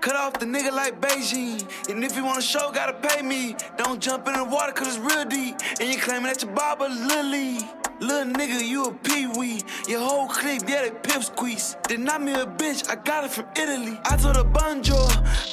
[0.00, 1.66] Cut off the nigga like Beijing.
[1.90, 3.56] And if you want a show, gotta pay me.
[3.76, 5.56] Don't jump in the water cause it's real deep.
[5.80, 7.58] And you claiming that your barber Lily.
[7.98, 9.62] Little nigga, you a pee-wee.
[9.88, 11.76] Your whole clique, yeah, they pip squeeze.
[11.88, 13.98] They not me a bitch, I got it from Italy.
[14.04, 15.08] I told a bonjour,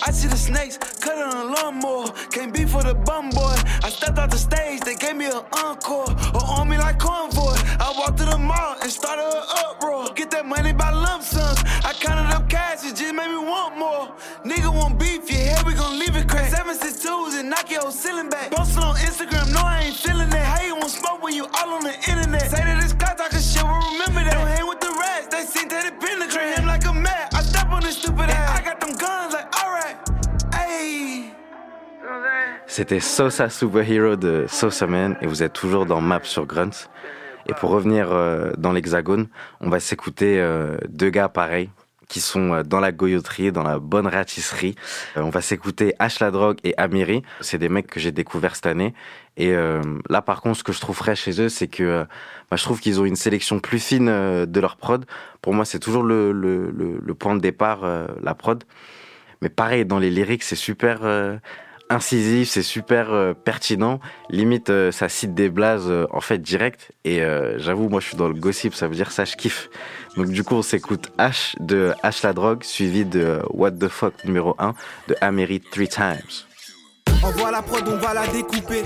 [0.05, 2.11] I see the snakes, cut it on a lawnmower.
[2.31, 3.55] Can't be for the bum boy.
[3.83, 6.09] I stepped off the stage, they gave me an encore.
[6.35, 7.55] Or on me like convoy.
[7.79, 10.09] I walked to the mall and started an uproar.
[10.13, 11.63] Get that money by lump sums.
[11.85, 14.11] I counted up cash, it just made me want more.
[14.43, 16.51] Nigga want beef, yeah, here we gon' leave it crack.
[16.51, 18.51] 762s and knock your ceiling back.
[18.51, 20.45] Posted on Instagram, no, I ain't feeling that.
[20.57, 22.32] How you want smoke when you all on the internet?
[32.75, 36.89] C'était Sosa Superhero de Sosa Man et vous êtes toujours dans Map sur Grunts.
[37.45, 39.27] Et pour revenir euh, dans l'hexagone,
[39.61, 41.69] on va s'écouter euh, deux gars pareils
[42.13, 44.75] qui sont euh, dans la goyoterie, dans la bonne ratisserie.
[45.15, 47.23] on va s'écouter Ash la drogue et Amiri.
[47.41, 48.93] C'est des mecs que j'ai découverts cette année
[49.35, 52.03] et euh, là, par contre, ce que je trouve frais chez eux, c'est que euh,
[52.51, 55.05] bah, je trouve qu'ils ont une sélection plus fine euh, de leur prod.
[55.41, 57.81] Pour moi, c'est toujours le, point de départ,
[58.21, 58.63] la prod.
[59.41, 61.01] Mais pareil, dans les lyrics, c'est super
[61.93, 63.99] incisif, c'est super pertinent.
[64.29, 66.91] Limite, ça cite des blazes en fait direct.
[67.05, 67.21] Et
[67.57, 69.69] j'avoue, moi, je suis dans le gossip, ça veut dire ça, je kiffe.
[70.17, 74.13] Donc du coup, on s'écoute H de H la drogue, suivi de What the fuck
[74.25, 74.73] numéro 1
[75.07, 76.45] de Amery Three Times.
[77.23, 78.83] Envoie la prod, on va la découper.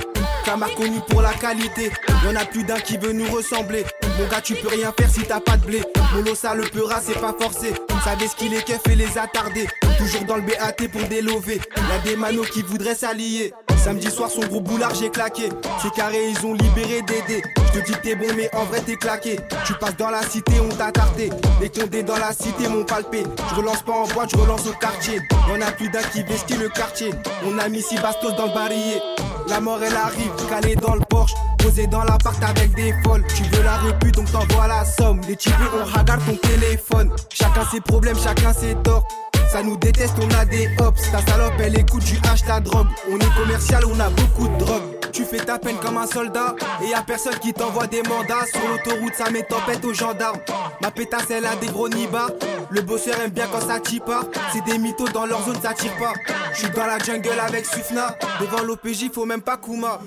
[0.48, 1.91] Camar connu pour la qualité.
[2.24, 3.84] Y'en a plus d'un qui veut nous ressembler.
[4.18, 5.82] Mon gars, tu peux rien faire si t'as pas de blé.
[6.16, 7.74] Mon ça le peura, c'est pas forcé.
[8.06, 9.68] Savez ce qu'il est keuf et les attarder.
[9.98, 11.60] Toujours dans le BAT pour délover.
[11.76, 13.54] Y'a des manos qui voudraient s'allier.
[13.78, 15.49] Samedi soir, son gros boulard, j'ai claqué.
[15.82, 17.41] C'est carré, ils ont libéré Dédé.
[17.73, 19.39] Je te dis t'es bon, mais en vrai t'es claqué.
[19.65, 21.30] Tu passes dans la cité, on t'a tarté.
[21.61, 23.23] Les condés dans la cité m'ont palpé.
[23.49, 25.21] Je relance pas en boîte, je relance au quartier.
[25.47, 27.11] Y'en a plus d'un qui vestit le quartier.
[27.45, 29.01] On a mis six bastos dans le barillet.
[29.47, 31.34] La mort elle arrive, calée dans le Porsche.
[31.59, 33.25] Posé dans l'appart avec des folles.
[33.36, 35.21] Tu veux la repu, donc t'envoies la somme.
[35.28, 37.09] Les types on regarde ton téléphone.
[37.34, 39.07] Chacun ses problèmes, chacun ses torts.
[39.52, 41.02] Ça nous déteste, on a des hops.
[41.12, 42.88] Ta salope, elle écoute du hache ta drogue.
[43.10, 44.84] On est commercial, on a beaucoup de drogue.
[45.14, 46.56] Tu fais ta peine comme un soldat.
[46.84, 48.45] Et y a personne qui t'envoie des mandats.
[48.52, 50.39] Sur l'autoroute, ça met tempête aux gendarmes.
[50.82, 52.32] Ma pétasse, elle a des gros nibards.
[52.70, 54.22] Le bosseur aime bien quand ça pas.
[54.54, 56.14] C'est des mythos dans leur zone, ça tire pas.
[56.54, 58.16] Je dans la jungle avec Sufna.
[58.41, 60.00] Devant l'OPJ, faut même pas Kuma.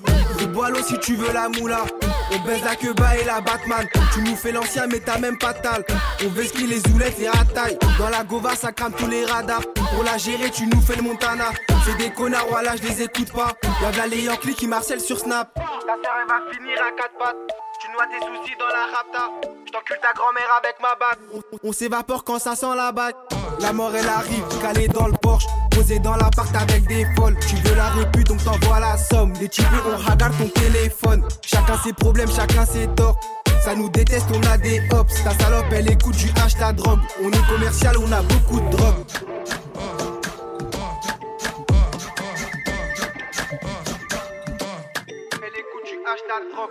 [0.52, 1.84] Bois si tu veux la moula.
[2.32, 3.86] On baisse la queue et la Batman.
[4.14, 5.84] Tu nous fais l'ancien, mais t'as même pas tal.
[6.24, 7.78] On vesquille les zoulettes et taille.
[7.98, 9.62] Dans la Gova, ça crame tous les radars.
[9.74, 11.50] Pour la gérer, tu nous fais le Montana.
[11.84, 13.52] C'est des connards, voilà, je les écoute pas.
[13.82, 15.52] Y'a de Yankees qui marcellent sur Snap.
[15.54, 17.69] Ta elle va finir à quatre pattes.
[17.80, 19.30] Tu noies tes soucis dans la rapta.
[19.66, 21.42] J't'encule ta grand-mère avec ma bague.
[21.62, 23.14] On, s'évapore quand ça sent la bague.
[23.60, 25.46] La mort elle arrive, calée dans le Porsche.
[25.70, 27.38] Posé dans l'appart avec des folles.
[27.48, 29.32] Tu veux la répu donc t'envoies la somme.
[29.40, 31.26] Les types on regarde ton téléphone.
[31.40, 33.18] Chacun ses problèmes, chacun ses torts.
[33.64, 35.24] Ça nous déteste, on a des hops.
[35.24, 37.00] Ta salope, elle écoute du hache ta drogue.
[37.22, 39.04] On est commercial, on a beaucoup de drogue.
[45.32, 46.70] Elle écoute du hache ta drogue.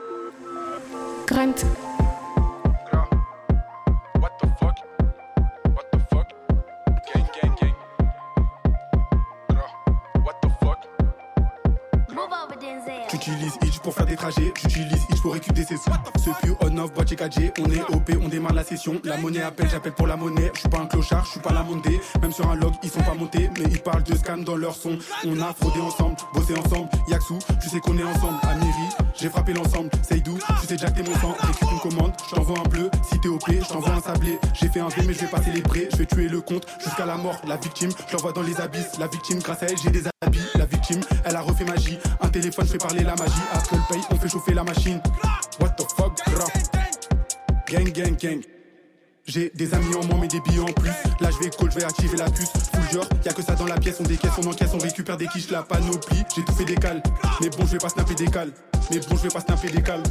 [13.12, 15.90] J'utilise Itch pour faire des trajets, j'utilise Itch pour récupérer ses sous.
[16.18, 19.00] Ce plus on-off, boîtier 4G, on est OP, on démarre la session.
[19.06, 20.52] La monnaie appelle, j'appelle pour la monnaie.
[20.54, 22.02] Je suis pas un clochard, je suis pas la montée.
[22.22, 24.76] Même sur un log, ils sont pas montés, mais ils parlent de scam dans leur
[24.76, 24.98] son.
[25.26, 26.90] On a fraudé ensemble, bossé ensemble.
[27.08, 28.38] Yaxou, tu sais qu'on est ensemble.
[28.44, 28.90] Amiri,
[29.22, 29.90] j'ai frappé l'ensemble.
[30.08, 31.36] Seydou, tu sais déjà que t'es mon sang.
[31.48, 32.90] J'écris une commande, je t'envoie un bleu.
[33.10, 34.40] Si t'es OP, je t'envoie un sablé.
[34.54, 35.90] J'ai fait un V, mais je vais pas célébrer.
[35.92, 37.40] Je vais tuer le compte jusqu'à la mort.
[37.48, 38.98] La victime, je l'envoie dans les abysses.
[39.00, 40.40] La victime, grâce à elle, j'ai des habits.
[40.56, 41.98] La victime, elle a refait magie.
[42.22, 43.42] Un téléphone fait parler la magie.
[43.54, 45.02] Apple paye, on fait chauffer la machine.
[45.60, 46.46] What the fuck, bro?
[47.68, 48.59] Gang, gang, gang.
[49.30, 50.90] J'ai des amis en moins mais des billets en plus.
[51.20, 52.50] Là je vais call, je vais activer la puce.
[52.50, 55.28] Full genre, y'a que ça dans la pièce, on décaisse, on encaisse, on récupère des
[55.28, 56.24] quiches, la panoplie.
[56.36, 56.76] J'ai tout fait des.
[57.40, 58.52] Mais bon, je vais pas snapper des cales.
[58.90, 60.02] Mais bon, je vais pas snapper des cales.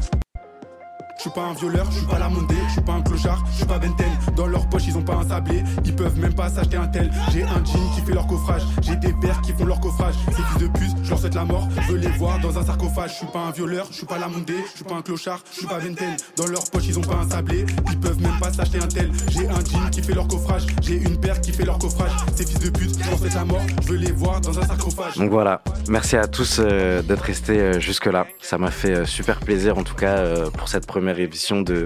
[1.19, 3.45] Je suis pas un violeur, je suis pas la mondée, je suis pas un clochard,
[3.51, 4.07] je suis pas Benten.
[4.37, 7.11] Dans leur poche, ils ont pas un sablé, ils peuvent même pas s'acheter un tel.
[7.33, 10.15] J'ai un jean qui fait leur coffrage, j'ai des pères qui font leur coffrage.
[10.29, 12.65] Ces fils de puce, je leur souhaite la mort, je veux les voir dans un
[12.65, 13.11] sarcophage.
[13.11, 15.41] Je suis pas un violeur, je suis pas la mondée, je suis pas un clochard,
[15.51, 16.17] je suis pas Benten.
[16.37, 19.11] Dans leur poche, ils ont pas un sablé, ils peuvent même pas s'acheter un tel.
[19.31, 22.13] J'ai un jean qui fait leur coffrage, j'ai une paire qui fait leur coffrage.
[22.37, 24.65] Ces fils de pute, je leur souhaite la mort, je veux les voir dans un
[24.65, 25.17] sarcophage.
[25.17, 28.29] Donc voilà, merci à tous euh, d'être restés euh, jusque-là.
[28.41, 30.23] Ça m'a fait euh, super plaisir en tout cas
[30.57, 31.85] pour cette première édition de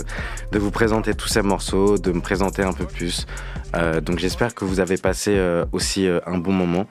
[0.51, 3.27] de vous présenter tous ces morceaux, de me présenter un peu plus.
[3.77, 6.87] Euh, donc j'espère que vous avez passé euh, aussi euh, un bon moment.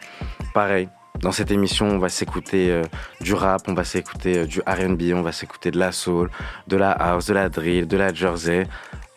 [0.54, 2.82] Pareil, dans cette émission, on va s'écouter
[3.20, 6.32] du rap, on va s'écouter du RB, on va s'écouter de la soul,
[6.68, 8.68] de la house, de la drill, de la jersey.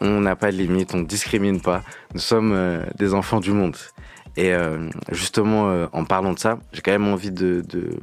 [0.03, 1.83] On n'a pas de limite, on ne discrimine pas.
[2.12, 3.77] Nous sommes des enfants du monde.
[4.37, 4.53] Et
[5.12, 7.99] justement, en parlant de ça, j'ai quand même envie de, de,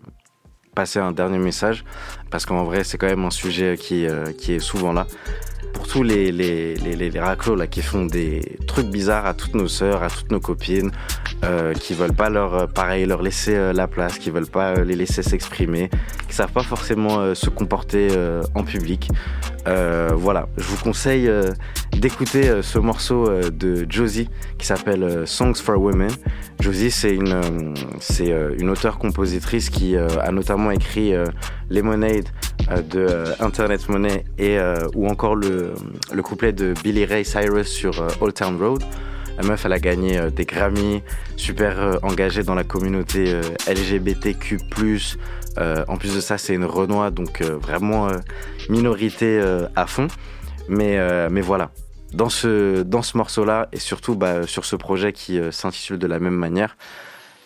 [0.73, 1.83] passer un dernier message,
[2.31, 4.07] parce qu'en vrai, c'est quand même un sujet qui,
[4.37, 5.05] qui est souvent là
[5.73, 10.09] pour tous les, les, raclos qui font des trucs bizarres à toutes nos sœurs, à
[10.09, 10.91] toutes nos copines,
[11.43, 14.75] euh, qui veulent pas leur, euh, pareil, leur laisser euh, la place, qui veulent pas
[14.75, 15.89] euh, les laisser s'exprimer,
[16.27, 18.09] qui savent pas forcément se comporter
[18.55, 19.09] en public.
[19.65, 21.29] voilà, je vous conseille
[21.91, 26.11] d'écouter ce morceau de Josie qui s'appelle Songs for Women.
[26.59, 31.13] Josie, c'est une, c'est une auteure-compositrice qui a notamment écrit
[31.71, 32.27] Lemonade
[32.89, 34.57] de Internet Money et
[34.95, 35.73] ou encore le,
[36.13, 38.83] le couplet de Billy Ray Cyrus sur Old Town Road.
[39.37, 41.01] La meuf, elle a gagné euh, des Grammy,
[41.37, 44.59] super euh, engagée dans la communauté euh, LGBTQ+.
[45.87, 48.09] en plus de ça, c'est une Renoir, donc vraiment
[48.69, 49.41] minorité
[49.75, 50.07] à fond.
[50.69, 50.97] Mais,
[51.29, 51.71] mais voilà,
[52.13, 56.19] dans ce, dans ce morceau-là, et surtout bah, sur ce projet qui s'intitule de la
[56.19, 56.77] même manière,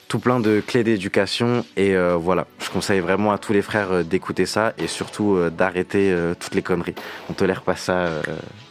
[0.08, 1.66] tout plein de clés d'éducation.
[1.78, 6.56] Et voilà, je conseille vraiment à tous les frères d'écouter ça et surtout d'arrêter toutes
[6.56, 6.96] les conneries.
[7.30, 8.06] On tolère pas ça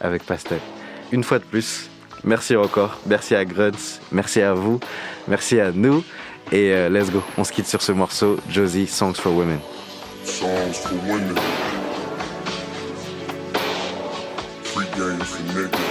[0.01, 0.59] avec Pastel.
[1.11, 1.89] Une fois de plus,
[2.25, 2.97] Merci encore.
[3.05, 4.01] Merci à Grunts.
[4.11, 4.79] Merci à vous.
[5.27, 6.03] Merci à nous.
[6.51, 7.21] Et euh, let's go.
[7.37, 8.37] On se quitte sur ce morceau.
[8.49, 9.59] Josie, Songs for Women.
[10.23, 11.35] Songs for Women.
[14.63, 15.84] Free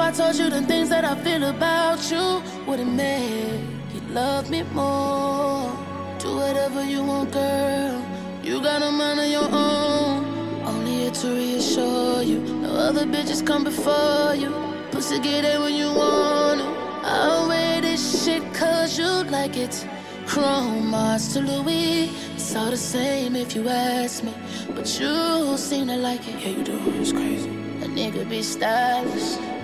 [0.00, 3.60] I told you the things that I feel about you, would it make
[3.94, 5.70] you love me more?
[6.18, 8.02] Do whatever you want, girl.
[8.42, 10.24] You got a mind of your own.
[10.64, 12.38] Only here to reassure you.
[12.40, 14.50] No other bitches come before you.
[14.90, 16.66] Pussy get it when you want it.
[17.04, 19.86] I'll wear this shit cause you like it.
[20.26, 22.10] Chrome Mars to Louis.
[22.34, 24.32] It's all the same if you ask me.
[24.74, 26.40] But you seem to like it.
[26.40, 26.80] Yeah, you do.
[26.98, 27.50] It's crazy.
[27.84, 29.59] A nigga be stylish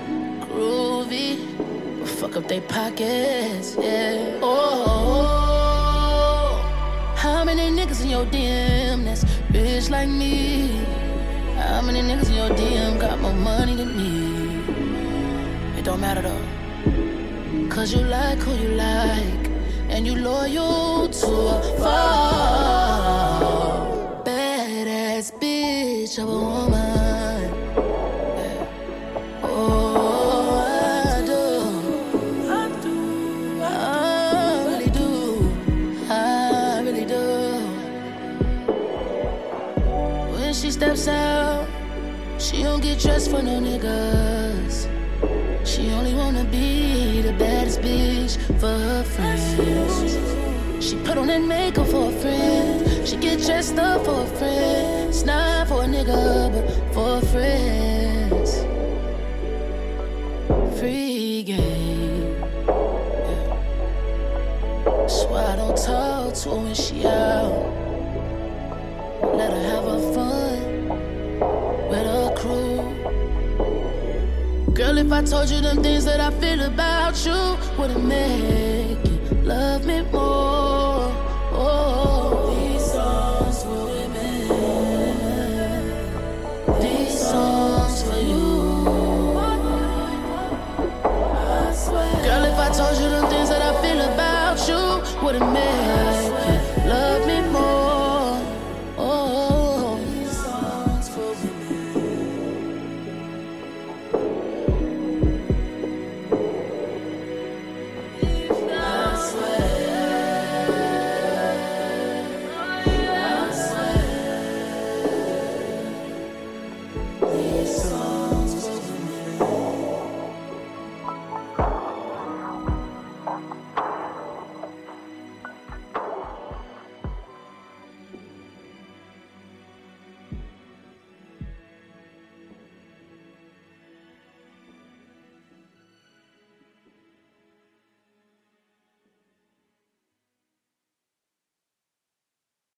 [0.57, 1.30] groovy.
[2.00, 4.40] But fuck up they pockets, yeah.
[4.42, 6.50] Oh, oh,
[7.16, 10.84] how many niggas in your DM that's like me?
[11.57, 14.12] How many niggas in your DM got more money than me?
[15.78, 16.44] It don't matter though.
[17.68, 19.50] Cause you like who you like,
[19.88, 23.42] and you loyal to a fall.
[24.24, 26.86] Badass bitch of a woman.
[40.76, 41.66] Steps out,
[42.38, 44.86] she don't get dressed for no niggas.
[45.66, 50.18] She only wanna be the baddest bitch for her friends.
[50.84, 53.08] She put on that makeup for a friend.
[53.08, 55.08] She get dressed up for a friend.
[55.08, 58.50] It's not for a nigga, but for friends.
[60.78, 62.36] Free game.
[63.30, 63.56] Yeah.
[65.06, 67.76] Swear I don't talk to her when she out.
[69.36, 69.75] Let her have
[74.76, 79.02] Girl, if I told you them things that I feel about you, would it make
[79.06, 80.45] you love me more?